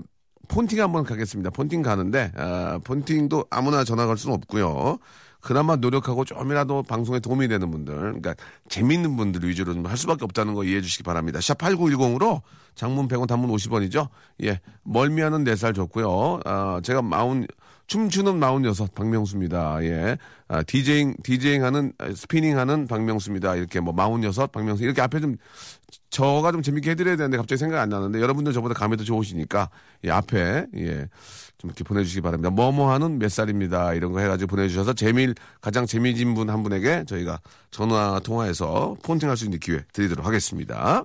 [0.48, 1.50] 폰팅 한번 가겠습니다.
[1.52, 4.98] 폰팅 가는데 아, 폰팅도 아무나 전화 갈 수는 없고요.
[5.40, 8.36] 그나마 노력하고 좀이라도 방송에 도움이 되는 분들, 그러니까
[8.70, 11.40] 재밌는 분들 위주로 좀 할 수밖에 없다는 거 이해해 주시기 바랍니다.
[11.40, 12.42] 샵 8910으로
[12.76, 14.10] 장문 100원, 단문 50원이죠.
[14.44, 16.42] 예, 멀미하는 4살 좋고요.
[16.44, 17.48] 아, 제가 마운
[17.88, 19.82] 춤추는 마흔여섯 박명수입니다.
[19.84, 20.18] 예.
[20.50, 23.56] 아, 디제잉, 디제잉 하는, 아, 스피닝 하는 박명수입니다.
[23.56, 24.84] 이렇게 뭐 마흔여섯 박명수.
[24.84, 25.38] 이렇게 앞에 좀,
[26.10, 29.70] 저가 좀 재밌게 해드려야 되는데 갑자기 생각이 안 나는데 여러분들 저보다 감이 더 좋으시니까,
[30.06, 31.08] 예, 앞에, 예.
[31.58, 32.50] 좀 이렇게 보내주시기 바랍니다.
[32.50, 33.94] 뭐뭐 하는 몇 살입니다.
[33.94, 37.40] 이런 거 해가지고 보내주셔서 재미일, 가장 재미진 분 한 분에게 저희가
[37.72, 41.04] 전화 통화해서 폰팅 할 수 있는 기회 드리도록 하겠습니다.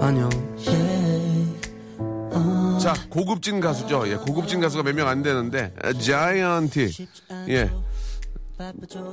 [0.00, 0.28] 안녕.
[2.80, 4.06] 자, 고급진 가수죠.
[4.08, 7.08] 예, 고급진 가수가 몇 명 안 되는데, 자이언티.
[7.48, 7.70] 예.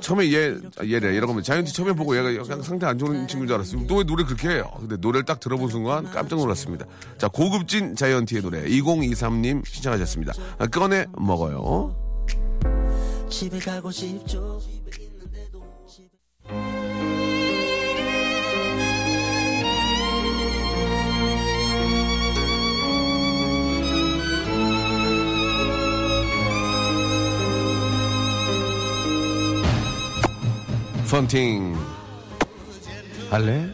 [0.00, 1.14] 처음에 얘, 얘래.
[1.16, 3.86] 이러고 면 자이언티 처음에 보고 얘가 약간 상태 안 좋은 친구인 줄 알았어요.
[3.88, 4.70] 또 왜 노래 그렇게 해요?
[4.78, 6.86] 근데 노래를 딱 들어본 순간 깜짝 놀랐습니다.
[7.18, 8.64] 자, 고급진 자이언티의 노래.
[8.64, 10.32] 2023님 신청하셨습니다.
[10.58, 11.94] 아, 꺼내 먹어요.
[13.28, 14.60] 집에 가고 싶죠.
[31.12, 31.76] 펀팅
[33.28, 33.68] 할래?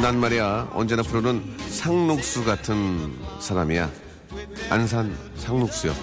[0.00, 3.90] 난 말이야 언제나 부르는 상록수 같은 사람이야.
[4.70, 5.94] 안산 상록수요.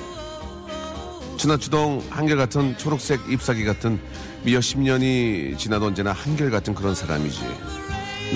[1.38, 4.00] 추나추동 한결같은 초록색 잎사귀 같은
[4.44, 7.40] 몇 십 년이 지나도 언제나 한결같은 그런 사람이지.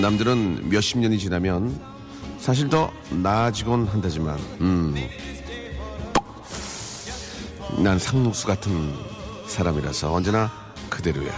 [0.00, 1.91] 남들은 몇십 년이 지나면
[2.42, 4.96] 사실 더 나아지곤 한다지만, 음.
[7.78, 8.92] 난 상록수 같은
[9.46, 10.50] 사람이라서 언제나
[10.90, 11.32] 그대로야.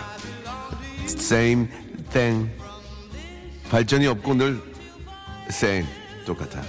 [1.05, 1.69] Same
[2.11, 2.51] thing.
[3.71, 4.63] 발전이 없고 늘
[5.51, 5.87] same.
[6.25, 6.63] 똑같아.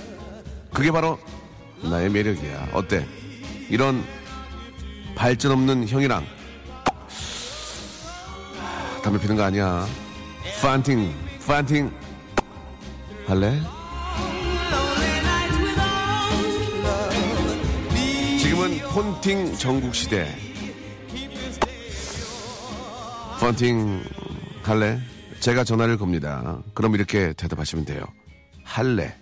[0.73, 1.17] 그게 바로
[1.81, 2.71] 나의 매력이야.
[2.73, 3.07] 어때?
[3.69, 4.03] 이런
[5.15, 6.25] 발전 없는 형이랑
[9.01, 9.87] 담배 피는 거 아니야.
[10.61, 11.15] 판팅,
[11.47, 11.89] 판팅
[13.27, 13.61] 할래?
[18.95, 20.25] 폰팅 전국 시대.
[23.41, 24.01] 폰팅
[24.63, 25.01] 할래?
[25.41, 26.63] 제가 전화를 겁니다.
[26.73, 28.05] 그럼 이렇게 대답하시면 돼요.
[28.63, 29.13] 할래.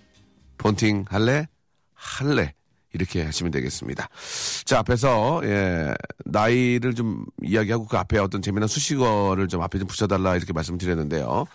[0.58, 1.48] 폰팅 할래?
[1.92, 2.54] 할래.
[2.92, 4.08] 이렇게 하시면 되겠습니다.
[4.64, 5.92] 자, 앞에서, 예,
[6.24, 11.46] 나이를 좀 이야기하고 그 앞에 어떤 재미난 수식어를 좀 앞에 좀 붙여달라 이렇게 말씀드렸는데요.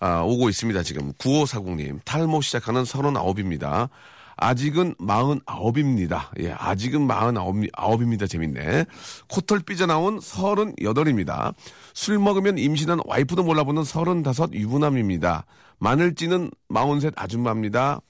[0.00, 1.14] 아, 오고 있습니다, 지금.
[1.14, 2.00] 9540님.
[2.04, 3.88] 탈모 시작하는 39입니다.
[4.36, 6.28] 아직은 49입니다.
[6.40, 8.28] 예, 아직은 49입니다.
[8.28, 8.86] 재밌네.
[9.28, 11.54] 코털 삐져나온 38입니다.
[11.92, 15.46] 술 먹으면 임신한 와이프도 몰라보는 35 유부남입니다.
[15.78, 18.00] 마늘 찌는 43 아줌마입니다.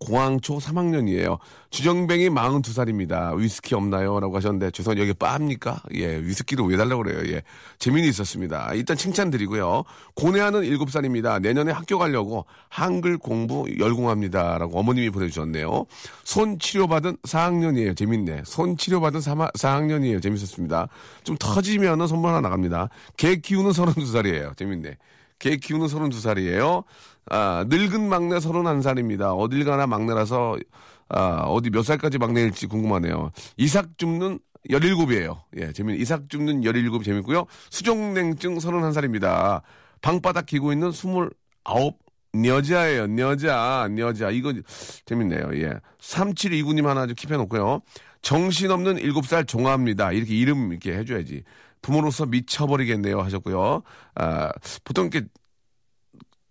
[0.00, 1.38] 공항초 3학년이에요.
[1.70, 3.36] 주정뱅이 42살입니다.
[3.36, 4.20] 위스키 없나요?
[4.20, 5.82] 라고 하셨는데, 죄송한데, 여기 빠입니까?
[5.94, 7.22] 예, 위스키를 왜 달라고 그래요?
[7.32, 7.42] 예,
[7.78, 8.72] 재미는 있었습니다.
[8.74, 9.84] 일단 칭찬 드리고요.
[10.14, 11.40] 고뇌하는 7살입니다.
[11.40, 14.58] 내년에 학교 가려고 한글 공부 열공합니다.
[14.58, 15.86] 라고 어머님이 보내주셨네요.
[16.24, 17.96] 손 치료받은 4학년이에요.
[17.96, 18.42] 재밌네.
[18.44, 20.22] 손 치료받은 3, 4학년이에요.
[20.22, 20.88] 재밌었습니다.
[21.24, 22.88] 좀 터지면은 선물 하나 나갑니다.
[23.16, 24.56] 개 키우는 32살이에요.
[24.56, 24.96] 재밌네.
[25.38, 26.84] 개 키우는 32살이에요.
[27.30, 29.38] 아, 늙은 막내 31살입니다.
[29.38, 30.56] 어딜 가나 막내라서,
[31.08, 33.30] 아, 어디 몇 살까지 막내일지 궁금하네요.
[33.56, 35.40] 이삭 줍는 17이에요.
[35.58, 37.46] 예, 재밌, 이삭 줍는 17 재밌고요.
[37.70, 39.62] 수족냉증 31살입니다.
[40.00, 41.30] 방바닥 기고 있는 29
[42.44, 43.06] 여자예요.
[43.18, 44.30] 여자, 여자.
[44.30, 44.54] 이거
[45.04, 45.50] 재밌네요.
[45.54, 45.74] 예.
[46.00, 47.82] 3729님 하나 좀 킵해놓고요.
[48.22, 50.12] 정신없는 7살 종아입니다.
[50.12, 51.42] 이렇게 이름 이렇게 해줘야지.
[51.82, 53.20] 부모로서 미쳐버리겠네요.
[53.20, 53.82] 하셨고요.
[54.14, 54.50] 아,
[54.84, 55.26] 보통 이렇게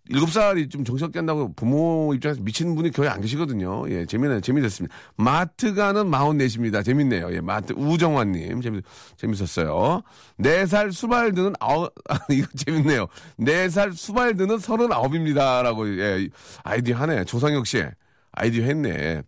[0.08, 3.88] 일곱 살이 좀 정신없게 한다고 부모 입장에서 미치는 분이 거의 안 계시거든요.
[3.88, 4.94] 예, 재미네, 재미있었습니다.
[5.16, 6.82] 마트 가는 마흔 넷입니다.
[6.82, 7.32] 재밌네요.
[7.32, 8.60] 예, 마트, 우정환님.
[8.62, 8.84] 재밌,
[9.16, 10.02] 재밌었어요.
[10.38, 13.06] 네 살 수발 드는 아홉, 아, 이거 재밌네요.
[13.36, 15.62] 네 살 수발 드는 서른아홉입니다.
[15.62, 16.28] 라고, 예,
[16.64, 17.24] 아이디어 하네.
[17.24, 17.84] 조상혁 씨.
[18.32, 19.22] 아이디어 했네.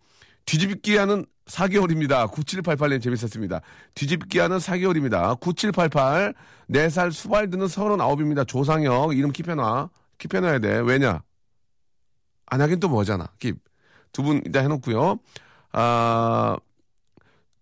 [0.45, 2.31] 뒤집기 하는 4개월입니다.
[2.33, 3.61] 9788님 재밌었습니다.
[3.95, 5.39] 뒤집기 하는 4개월입니다.
[5.41, 6.35] 9788.
[6.71, 8.47] 4살 수발 드는 39입니다.
[8.49, 9.17] 조상혁.
[9.17, 9.89] 이름 킵해놔.
[10.25, 10.79] 킵 해놔야 돼.
[10.81, 11.23] 왜냐?
[12.47, 13.27] 안 하긴 또 뭐잖아.
[13.39, 13.59] 킵.
[14.13, 15.19] 두분 이따 해놓고요.
[15.73, 16.57] 아,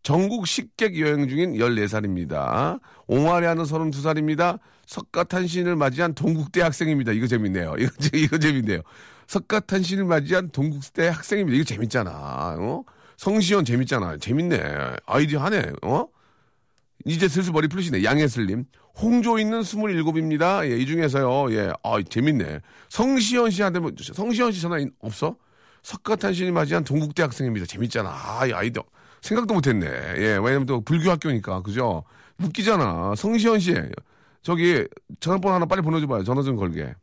[0.02, 2.80] 전국 식객 여행 중인 14살입니다.
[3.06, 4.58] 옹알이 하는 32살입니다.
[4.86, 7.12] 석가탄신을 맞이한 동국대 학생입니다.
[7.12, 7.74] 이거 재밌네요.
[7.78, 8.82] 이거, 이거 재밌네요.
[9.28, 11.56] 석가탄신을 맞이한 동국대 학생입니다.
[11.56, 12.10] 이거 재밌잖아.
[12.58, 12.84] 어?
[13.16, 14.18] 성시현 재밌잖아.
[14.18, 14.60] 재밌네.
[15.06, 15.72] 아이디어 하네.
[15.82, 16.08] 어?
[17.06, 18.04] 이제 슬슬 머리 풀리시네.
[18.04, 18.64] 양혜슬님.
[19.00, 20.68] 홍조 있는 27입니다.
[20.70, 21.52] 예, 이 중에서요.
[21.54, 22.60] 예, 아, 재밌네.
[22.88, 25.36] 성시현 씨한테 뭐, 성시현 씨 전화 없어?
[25.82, 27.66] 석가탄 신이 맞이한 동국대 학생입니다.
[27.66, 28.10] 재밌잖아.
[28.10, 28.82] 아, 이 아이디어.
[29.20, 29.86] 생각도 못했네.
[29.86, 31.62] 예, 왜냐면 또 불교 학교니까.
[31.62, 32.04] 그죠?
[32.42, 33.14] 웃기잖아.
[33.16, 33.74] 성시현 씨.
[34.42, 34.86] 저기,
[35.20, 36.24] 전화번호 하나 빨리 보내줘봐요.
[36.24, 36.94] 전화 좀 걸게.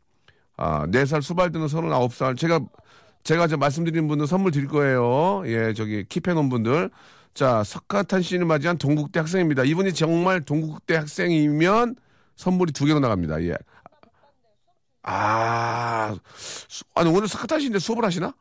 [0.56, 2.36] 아, 4살 수발드는 39살.
[2.36, 2.60] 제가,
[3.24, 5.42] 제가 저 말씀드린 분들 선물 드릴 거예요.
[5.46, 6.90] 예, 저기, 킵해놓은 분들.
[7.34, 9.64] 자, 석가탄신을 맞이한 동국대 학생입니다.
[9.64, 11.96] 이분이 정말 동국대 학생이면
[12.36, 13.42] 선물이 두 개로 나갑니다.
[13.44, 13.54] 예.
[15.02, 18.34] 아, 수, 아니, 오늘 석가탄신인데 수업을 하시나?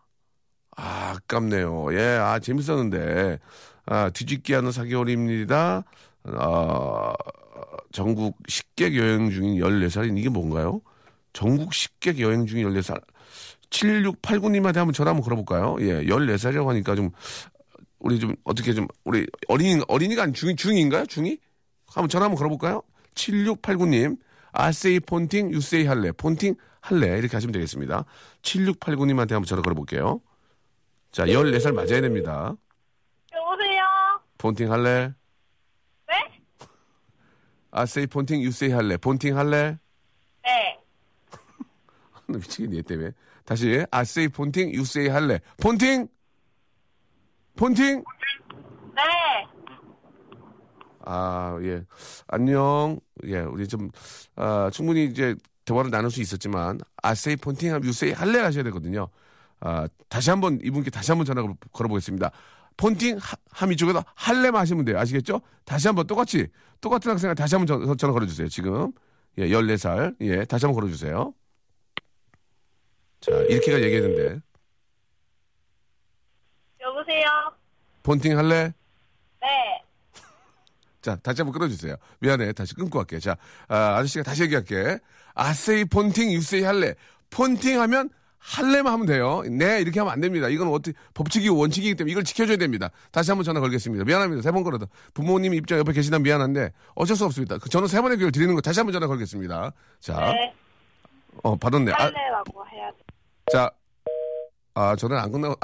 [0.75, 1.93] 아, 아깝네요.
[1.93, 3.39] 예, 아, 재밌었는데.
[3.85, 5.83] 아, 뒤집기 하는 4개월입니다.
[6.25, 7.13] 어,
[7.91, 10.81] 전국 식객 여행 중인 14살인 이게 뭔가요?
[11.33, 13.01] 전국 식객 여행 중인 14살.
[13.69, 15.77] 7689님한테 한번 전화 한번 걸어볼까요?
[15.81, 17.11] 예, 14살이라고 하니까 좀,
[17.99, 21.05] 우리 좀, 어떻게 좀, 우리 어린이, 어린이가 아니 중, 중인가요?
[21.05, 21.37] 중이?
[21.87, 22.81] 한번 전화 한번 걸어볼까요?
[23.15, 24.17] 7689님,
[24.51, 26.11] 아세이 폰팅, 유세이 할래.
[26.11, 27.17] 폰팅, 할래.
[27.17, 28.05] 이렇게 하시면 되겠습니다.
[28.41, 30.21] 7689님한테 한번 전화 걸어볼게요.
[31.11, 32.55] 자, 14살 맞아야 됩니다.
[33.33, 33.83] 여보세요?
[34.37, 35.13] 폰팅 할래?
[36.07, 36.13] 네?
[37.71, 38.95] 아세이 폰팅, 유세이 할래.
[38.97, 39.77] 폰팅 할래?
[40.43, 40.79] 네.
[42.27, 43.11] 나 미치겠네, 얘 때문에.
[43.45, 45.39] 다시, 아세이 폰팅, 유세이 할래.
[45.61, 46.07] 폰팅!
[47.55, 48.03] 폰팅!
[48.95, 49.01] 네.
[51.01, 51.83] 아, 예.
[52.27, 52.99] 안녕.
[53.25, 53.89] 예, 우리 좀,
[54.35, 55.35] 아, 충분히 이제
[55.65, 59.07] 대화를 나눌 수 있었지만, 아세이 폰팅, 유세이 할래 하셔야 되거든요.
[59.59, 62.31] 아, 다시 한 번, 이분께 다시 한번 전화 걸- 걸어보겠습니다.
[62.77, 64.97] 폰팅 하- 함 이쪽에서 할래만 하시면 돼요.
[64.99, 65.41] 아시겠죠?
[65.65, 66.47] 다시 한번 똑같이,
[66.79, 68.47] 똑같은 학생한테 다시 한번 전- 전화 걸어주세요.
[68.47, 68.91] 지금.
[69.37, 70.15] 예, 14살.
[70.21, 71.33] 예, 다시 한번 걸어주세요.
[73.19, 74.39] 자, 이렇게가 얘기했는데.
[77.09, 77.25] 여보세요?
[78.03, 78.73] 폰팅 할래?
[79.41, 79.47] 네.
[81.01, 81.95] 자, 다시 한번 끊어주세요.
[82.19, 82.53] 미안해.
[82.53, 83.19] 다시 끊고 갈게.
[83.19, 83.35] 자,
[83.67, 84.99] 아, 아저씨가 다시 얘기할게.
[85.33, 86.93] 아세이 폰팅, 유세이 할래.
[87.31, 89.41] 폰팅 하면 할래만 하면 돼요.
[89.49, 90.47] 네, 이렇게 하면 안 됩니다.
[90.47, 92.89] 이건 어떻게, 법칙이고 원칙이기 때문에 이걸 지켜줘야 됩니다.
[93.11, 94.05] 다시 한번 전화 걸겠습니다.
[94.05, 94.41] 미안합니다.
[94.41, 94.87] 세 번 걸어도.
[95.13, 97.57] 부모님 입장 옆에 계시다면 미안한데 어쩔 수 없습니다.
[97.57, 99.73] 그 저는 세 번의 기회를 드리는 거 다시 한번 전화 걸겠습니다.
[99.99, 100.53] 자, 네.
[101.43, 101.91] 어, 받았네.
[101.91, 102.97] 아, 할래라고 해야 돼.
[103.51, 103.69] 자,
[104.79, 105.55] 아, 저는 안 끝나고,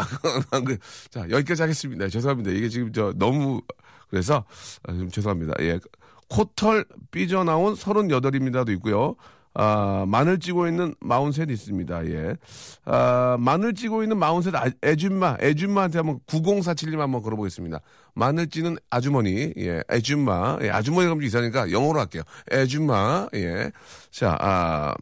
[0.51, 2.10] 안 끝, 자, 여기까지 하겠습니다.
[2.10, 2.51] 죄송합니다.
[2.51, 3.62] 이게 지금 저 너무,
[4.10, 4.43] 그래서,
[4.84, 5.54] 아, 좀 죄송합니다.
[5.62, 5.80] 예.
[6.28, 9.15] 코털 삐져나온 38입니다도 있고요.
[9.54, 12.08] 아, 마늘 찌고 있는 43이 있습니다.
[12.08, 12.36] 예.
[12.84, 17.80] 아, 마늘 찌고 있는 43 아, 애줌마, 애줌마한테 한번 9047님 한번 걸어보겠습니다.
[18.15, 20.58] 마늘 찌는 아주머니, 예, 애줌마.
[20.62, 22.23] 예, 아주머니가 좀 이상하니까 영어로 할게요.
[22.51, 23.71] 애줌마, 예.
[24.12, 24.93] 자, 아,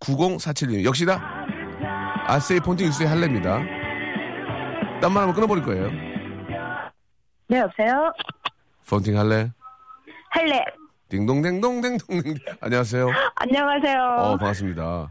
[0.00, 0.82] 9047님.
[0.82, 1.57] 역시나
[2.28, 3.58] 아세이 폰팅 유스의 할래입니다.
[5.00, 5.90] 딴말 한번 끊어버릴 거예요.
[7.48, 8.12] 네, 여보세요?
[8.86, 9.50] 폰팅 할래?
[10.30, 10.62] 할래.
[11.08, 12.20] 딩동댕동댕동.
[12.60, 13.08] 안녕하세요.
[13.36, 13.98] 안녕하세요.
[14.18, 15.10] 어, 반갑습니다.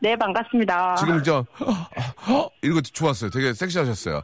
[0.00, 0.94] 네, 반갑습니다.
[0.96, 2.50] 지금 저, 허!
[2.62, 3.30] 이거 좋았어요.
[3.30, 4.20] 되게 섹시하셨어요.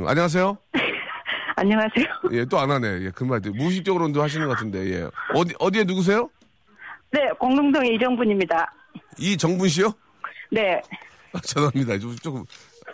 [0.00, 0.08] 거.
[0.08, 0.58] 안녕하세요?
[1.54, 2.04] 안녕하세요.
[2.32, 2.86] 예, 또 안 하네.
[3.02, 5.08] 예, 그말 무의식적으로도 하시는 것 같은데, 예.
[5.34, 6.28] 어디, 어디에 누구세요?
[7.12, 8.72] 네, 공릉동의 이정분입니다.
[9.18, 9.92] 이정분 씨요?
[10.50, 10.80] 네.
[11.32, 11.98] 아, 죄송합니다.
[11.98, 12.44] 좀, 조금.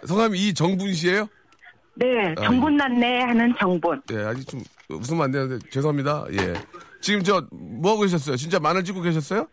[0.06, 1.28] 성함이 이정분 씨예요
[1.94, 4.02] 네, 아, 정분 났네 하는 정분.
[4.12, 6.24] 예, 아직 좀 웃으면 안 되는데 죄송합니다.
[6.32, 6.54] 예.
[7.00, 8.36] 지금 저 뭐 하고 계셨어요?
[8.36, 9.46] 진짜 마늘 찍고 계셨어요?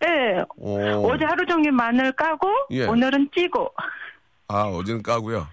[0.00, 0.08] 네,
[0.56, 1.10] 오.
[1.10, 2.86] 어제 하루 종일 마늘 까고 예.
[2.86, 3.68] 오늘은 찌고.
[4.48, 5.46] 아, 어제는 까고요.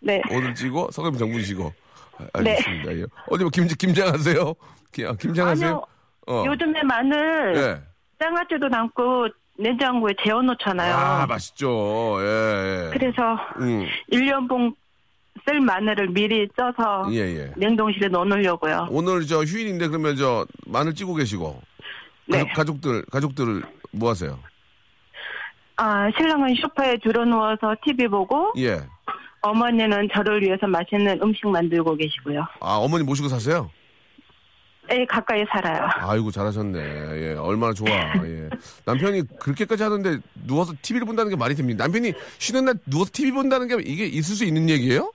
[0.00, 0.22] 네.
[0.30, 1.72] 오늘 찌고 성함이 정분이시고.
[2.18, 2.96] 아, 알겠습니다.
[2.98, 3.04] 예.
[3.28, 4.54] 어디 뭐 김, 김장하세요?
[4.92, 5.68] 김, 아, 김장하세요?
[5.68, 5.86] 아니요.
[6.28, 6.44] 어.
[6.46, 7.82] 요즘에 마늘 예.
[8.24, 9.26] 장아찌도 담고
[9.58, 10.94] 냉장고에 재워놓잖아요.
[10.94, 12.18] 아, 맛있죠.
[12.20, 12.90] 예, 예.
[12.92, 13.86] 그래서 음.
[14.10, 14.74] 1년분
[15.46, 17.52] 쓸 마늘을 미리 쪄서 예, 예.
[17.56, 18.88] 냉동실에 넣어놓으려고요.
[18.90, 21.60] 오늘 저 휴일인데 그러면 저 마늘 찌고 계시고.
[22.26, 22.38] 네.
[22.38, 23.62] 가족, 가족 들, 가족들을
[23.92, 24.38] 뭐 하세요?
[25.76, 28.80] 아, 신랑은 소파에 들어 누워서 TV 보고 예.
[29.40, 32.46] 어머니는 저를 위해서 맛있는 음식 만들고 계시고요.
[32.60, 33.70] 아, 어머니 모시고 사세요?
[34.92, 35.88] 에 가까이 살아요.
[35.94, 36.78] 아이고 잘하셨네.
[36.78, 37.88] 예, 얼마나 좋아.
[37.88, 38.50] 예.
[38.84, 41.84] 남편이 그렇게까지 하는데 누워서 TV를 본다는 게 말이 됩니다.
[41.84, 45.10] 남편이 쉬는 날 누워서 TV 본다는 게 이게 있을 수 있는 얘기예요?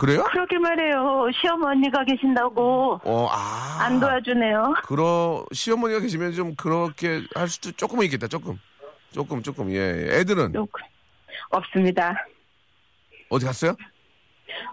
[0.00, 0.24] 그래요?
[0.32, 1.28] 그러게 말해요.
[1.40, 3.78] 시어머니가 계신다고 어, 아.
[3.84, 4.74] 안 도와주네요.
[4.84, 8.26] 그러 시어머니가 계시면 좀 그렇게 할 수도 조금은 있겠다.
[8.26, 8.58] 조금.
[9.12, 9.70] 조금 조금.
[9.70, 9.76] 예.
[9.76, 10.18] 예.
[10.20, 10.66] 애들은 요-
[11.50, 12.14] 없습니다.
[13.28, 13.76] 어디 갔어요?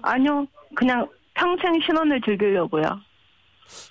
[0.02, 2.84] 아니요, 그냥 평생 신혼을 즐기려고요.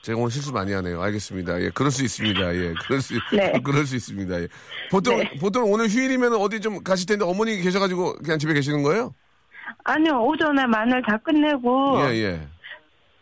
[0.03, 1.01] 제가 오늘 실수 많이 하네요.
[1.03, 1.61] 알겠습니다.
[1.61, 2.55] 예, 그럴 수 있습니다.
[2.55, 3.53] 예, 그럴 수, 네.
[3.65, 4.43] 그럴 수 있습니다.
[4.43, 4.49] 예.
[4.91, 5.31] 보통, 네.
[5.39, 9.15] 보통 오늘 휴일이면 어디 좀 가실 텐데 어머니 계셔가지고 그냥 집에 계시는 거예요?
[9.85, 12.49] 아니요, 오전에 마늘 다 끝내고 예, 예.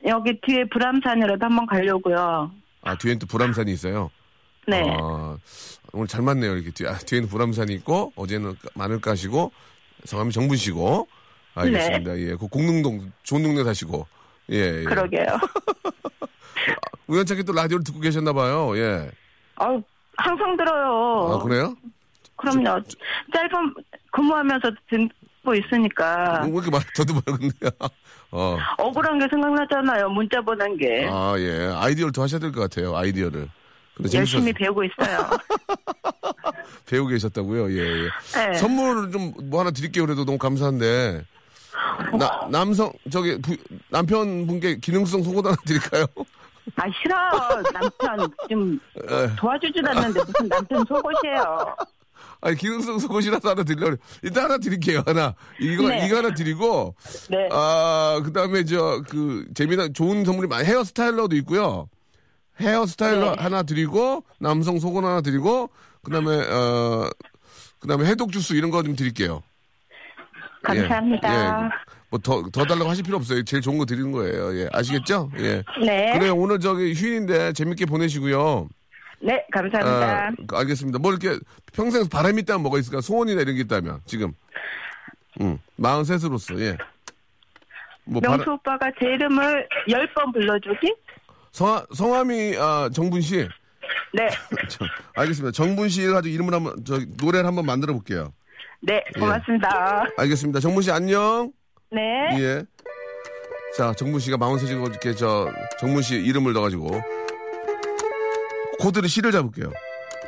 [0.07, 2.51] 여기 뒤에 불암산이라도 한번 가려고요.
[2.83, 4.11] 아, 뒤엔 또 불암산이 있어요?
[4.67, 5.37] 네, 아,
[5.93, 6.55] 오늘 잘 맞네요.
[6.57, 9.53] 이렇게 뒤, 아, 뒤에는 불암산이 있고, 어제는 까- 마늘 까시고,
[10.05, 11.07] 성함이 정분 씨고,
[11.55, 12.19] 알겠습니다.
[12.19, 14.07] 예, 그 공릉동, 좋은 동네 사시고,
[14.51, 14.85] 예, 예.
[14.85, 15.27] 그러게요.
[17.07, 18.77] 우연찮게 또 라디오를 듣고 계셨나 봐요.
[18.77, 19.11] 예.
[19.57, 19.81] 어,
[20.17, 21.33] 항상 들어요.
[21.35, 21.75] 아, 그래요?
[22.37, 22.83] 그럼요.
[23.33, 23.75] 짧은
[24.13, 27.71] 근무하면서 듣고 있으니까 왜 이렇게 말, 더듬어요, 근데.
[28.31, 28.59] 어.
[28.79, 30.09] 억울한 게 생각나잖아요.
[30.11, 31.09] 문자 보낸 게.
[31.11, 31.71] 아, 예.
[31.75, 32.97] 아이디어를 더 하셔야 될 것 같아요.
[32.97, 33.49] 아이디어를.
[34.13, 35.31] 열심히 배우고 있어요.
[36.87, 37.71] 배우고 계셨다고요?
[37.73, 38.09] 예, 예.
[38.35, 38.55] 네.
[38.55, 40.05] 선물을 좀 뭐 하나 드릴게요.
[40.05, 41.25] 그래도 너무 감사한데.
[42.19, 43.57] 나, 남성, 저기, 부-
[43.91, 46.07] 남편분께 기능성 속옷 하나 드릴까요?
[46.77, 47.15] 아 싫어.
[47.73, 49.37] 남편 좀 예.
[49.37, 51.77] 도와주지도 않는데 무슨 남편 속옷이에요.
[52.41, 53.63] 아니, 기능성 속옷이라도 하나.
[53.63, 53.97] 그래요.
[54.23, 55.03] 일단 하나 드릴게요.
[55.07, 55.35] 하나.
[55.61, 56.07] 이거, 네.
[56.07, 56.95] 이거 하나 드리고.
[57.31, 57.49] 네.
[57.53, 61.89] 아, 그 다음에 저, 그, 재미난, 좋은 선물이 많이, 헤어스타일러도 있고요.
[62.61, 63.43] 헤어스타일러 네.
[63.43, 65.71] 하나 드리고, 남성 속옷 하나 드리고,
[66.03, 67.09] 그 다음에, 어,
[67.81, 69.43] 그 다음에 해독 주스 이런 거 좀 드릴게요.
[70.73, 71.65] 예, 감사합니다.
[71.67, 71.69] 예.
[72.11, 73.43] 뭐 더, 더 달라고 하실 필요 없어요.
[73.45, 74.57] 제일 좋은 거 드리는 거예요.
[74.59, 74.69] 예.
[74.73, 75.31] 아시겠죠?
[75.39, 75.63] 예.
[75.85, 76.13] 네.
[76.19, 76.35] 그래요.
[76.35, 78.69] 오늘 저기 휴일인데 재밌게 보내시고요.
[79.21, 80.29] 네, 감사합니다.
[80.29, 80.99] 아, 알겠습니다.
[80.99, 81.39] 뭐 이렇게
[81.73, 83.01] 평생 바람이 있다면 뭐가 있을까?
[83.01, 84.33] 소원이나 이런 게 있다면, 지금.
[85.41, 86.77] 음, 43으로서, 예.
[88.05, 90.95] 뭐, 명수 바람- 오빠가 제 이름을 열번 불러주기?
[91.53, 93.49] 성함, 성함이, 아, 정분 씨.
[94.13, 94.29] 네.
[94.69, 94.85] 저,
[95.17, 95.53] 알겠습니다.
[95.53, 98.33] 정분 씨 가지고 이름을 한번, 저, 노래를 한번 만들어 볼게요.
[98.87, 100.05] 네, 고맙습니다.
[100.17, 100.61] 알겠습니다.
[100.61, 101.51] 정분 씨 안녕.
[101.91, 102.01] 네.
[102.39, 102.63] 예.
[103.77, 106.89] 자, 정문 씨가 마흔세지고 이렇게 저 정문 씨 이름을 넣어가지고
[108.81, 109.73] 코드를 시를 잡을게요.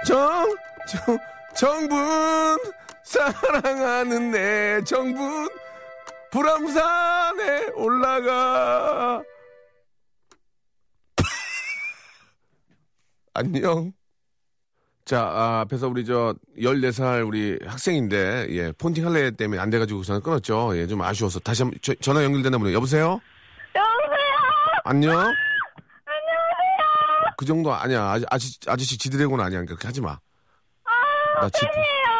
[0.07, 0.57] 정,
[0.89, 1.19] 정,
[1.55, 2.59] 정분
[3.05, 5.49] 사랑하는 내 정분
[6.31, 9.23] 불암산에 올라가.
[13.35, 13.93] 안녕.
[15.07, 20.03] 자, 아, 앞에서 우리 저 14살 우리 학생인데 예, 폰팅 할래 때문에 안 돼 가지고
[20.03, 20.77] 전화 끊었죠.
[20.77, 22.75] 예, 좀 아쉬워서 다시 한번 저- 전화 연결되나 보네요.
[22.75, 23.21] 여보세요?
[23.77, 24.37] 여보세요?
[24.85, 25.13] 안녕?
[25.13, 25.35] 안녕하세요?
[27.37, 28.03] 그 정도 아니야.
[28.11, 29.65] 아저, 아저씨, 아저씨 지드래곤 아니야.
[29.65, 30.19] 그렇게 하지 마.
[30.85, 31.65] 아, 나 지.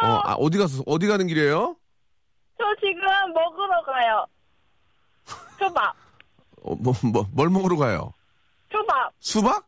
[0.03, 1.75] 어, 아, 어디 가서, 어디 가는 길이에요?
[2.57, 3.01] 저 지금
[3.33, 4.25] 먹으러 가요.
[5.59, 5.93] 초밥.
[6.63, 8.13] 어, 뭐, 뭐, 뭘 먹으러 가요?
[8.69, 9.11] 초밥.
[9.19, 9.65] 수박?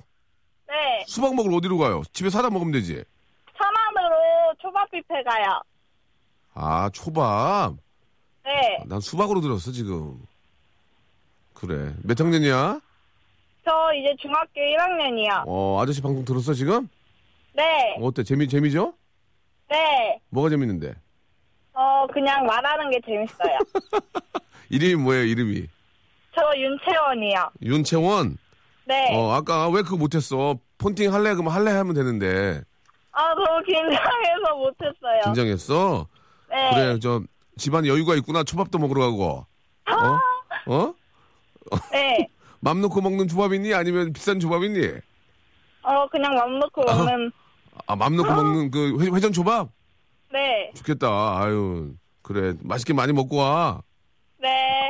[0.69, 1.03] 네.
[1.08, 2.03] 수박 먹으러 어디로 가요?
[2.13, 3.03] 집에 사다 먹으면 되지.
[3.58, 5.62] 천안으로 초밥 뷔페 가요.
[6.53, 7.73] 아, 초밥.
[8.43, 8.84] 네.
[8.86, 10.19] 난 수박으로 들었어, 지금.
[11.53, 11.93] 그래.
[12.03, 12.79] 몇 학년이야?
[13.65, 15.43] 저 이제 중학교 1학년이요.
[15.47, 16.88] 어, 아저씨 방송 들었어, 지금?
[17.53, 17.97] 네.
[18.01, 18.23] 어때?
[18.23, 18.93] 재미, 재미죠?
[19.69, 20.19] 네.
[20.29, 20.95] 뭐가 재밌는데?
[21.73, 23.58] 어, 그냥 말하는 게 재밌어요.
[24.69, 25.67] 이름이 뭐예요, 이름이?
[26.36, 27.51] 저 윤채원이요.
[27.62, 28.38] 윤채원?
[28.89, 29.15] 네.
[29.15, 30.57] 어, 아까 왜 그거 못했어?
[30.80, 31.36] 폰팅 할래?
[31.36, 32.59] 그러면 할래 하면 되는데.
[33.11, 35.22] 아, 너무 긴장해서 못했어요.
[35.26, 36.07] 긴장했어?
[36.49, 36.70] 네.
[36.74, 37.22] 그래, 저,
[37.55, 38.43] 집안에 여유가 있구나.
[38.43, 39.45] 초밥도 먹으러 가고.
[39.91, 40.74] 어?
[40.74, 40.93] 어?
[41.91, 42.28] 네.
[42.61, 43.76] 맘 놓고 먹는 초밥이니?
[43.76, 44.88] 아니면 비싼 초밥이니?
[45.84, 47.32] 어, 그냥 맘 놓고 먹는,
[47.86, 49.70] 아, 맘 놓고 먹는 그 회, 회전 초밥?
[50.34, 50.72] 네.
[50.76, 51.07] 좋겠다.
[51.39, 51.93] 아유,
[52.24, 52.53] 그래.
[52.61, 53.82] 맛있게 많이 먹고 와.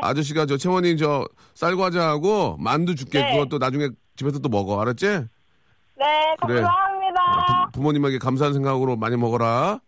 [0.02, 0.08] 네.
[0.08, 3.22] 아저씨가 저 채원이 저 쌀과자하고 만두 줄게.
[3.22, 3.34] 네.
[3.34, 4.82] 그것도 나중에 집에서 또 먹어.
[4.82, 5.06] 알았지?
[5.06, 6.62] 네, 그래.
[6.62, 7.70] 감사합니다.
[7.74, 9.80] 부, 모님에게 감사한 생각으로 많이 먹어라.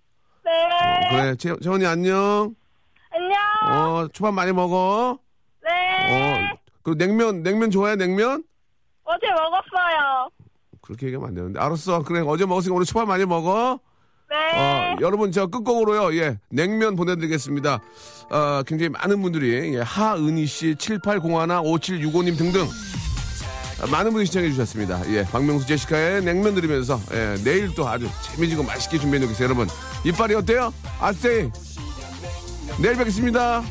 [0.43, 0.51] 네.
[1.09, 1.36] 그래.
[1.36, 2.55] 채, 채원이 안녕.
[3.12, 3.36] 안녕.
[3.72, 5.18] 어, 초밥 많이 먹어.
[5.64, 5.70] 네.
[6.51, 8.43] 어, 그리고 냉면, 냉면 좋아해, 냉면?
[9.03, 10.30] 어제 먹었어요.
[10.82, 11.59] 그렇게 얘기하면 안 되는데.
[11.59, 12.03] 알았어.
[12.03, 12.22] 그래.
[12.26, 13.80] 어제 먹었으니까 오늘 초밥 많이 먹어.
[14.32, 14.58] 네.
[14.58, 17.82] 어, 여러분, 저 끝곡으로요, 예, 냉면 보내드리겠습니다.
[18.30, 22.66] 어, 굉장히 많은 분들이, 예, 하은희 씨, 7801, 5765님 등등,
[23.82, 25.02] 아, 많은 분들이 시청해 주셨습니다.
[25.14, 29.44] 예, 박명수 제시카의 냉면 드리면서, 예, 내일 또 아주 재미지고 맛있게 준비해 놓겠습니다.
[29.44, 29.68] 여러분,
[30.06, 30.74] 이빨이 어때요?
[31.02, 31.52] 아세이!
[32.82, 33.64] 내일 뵙겠습니다.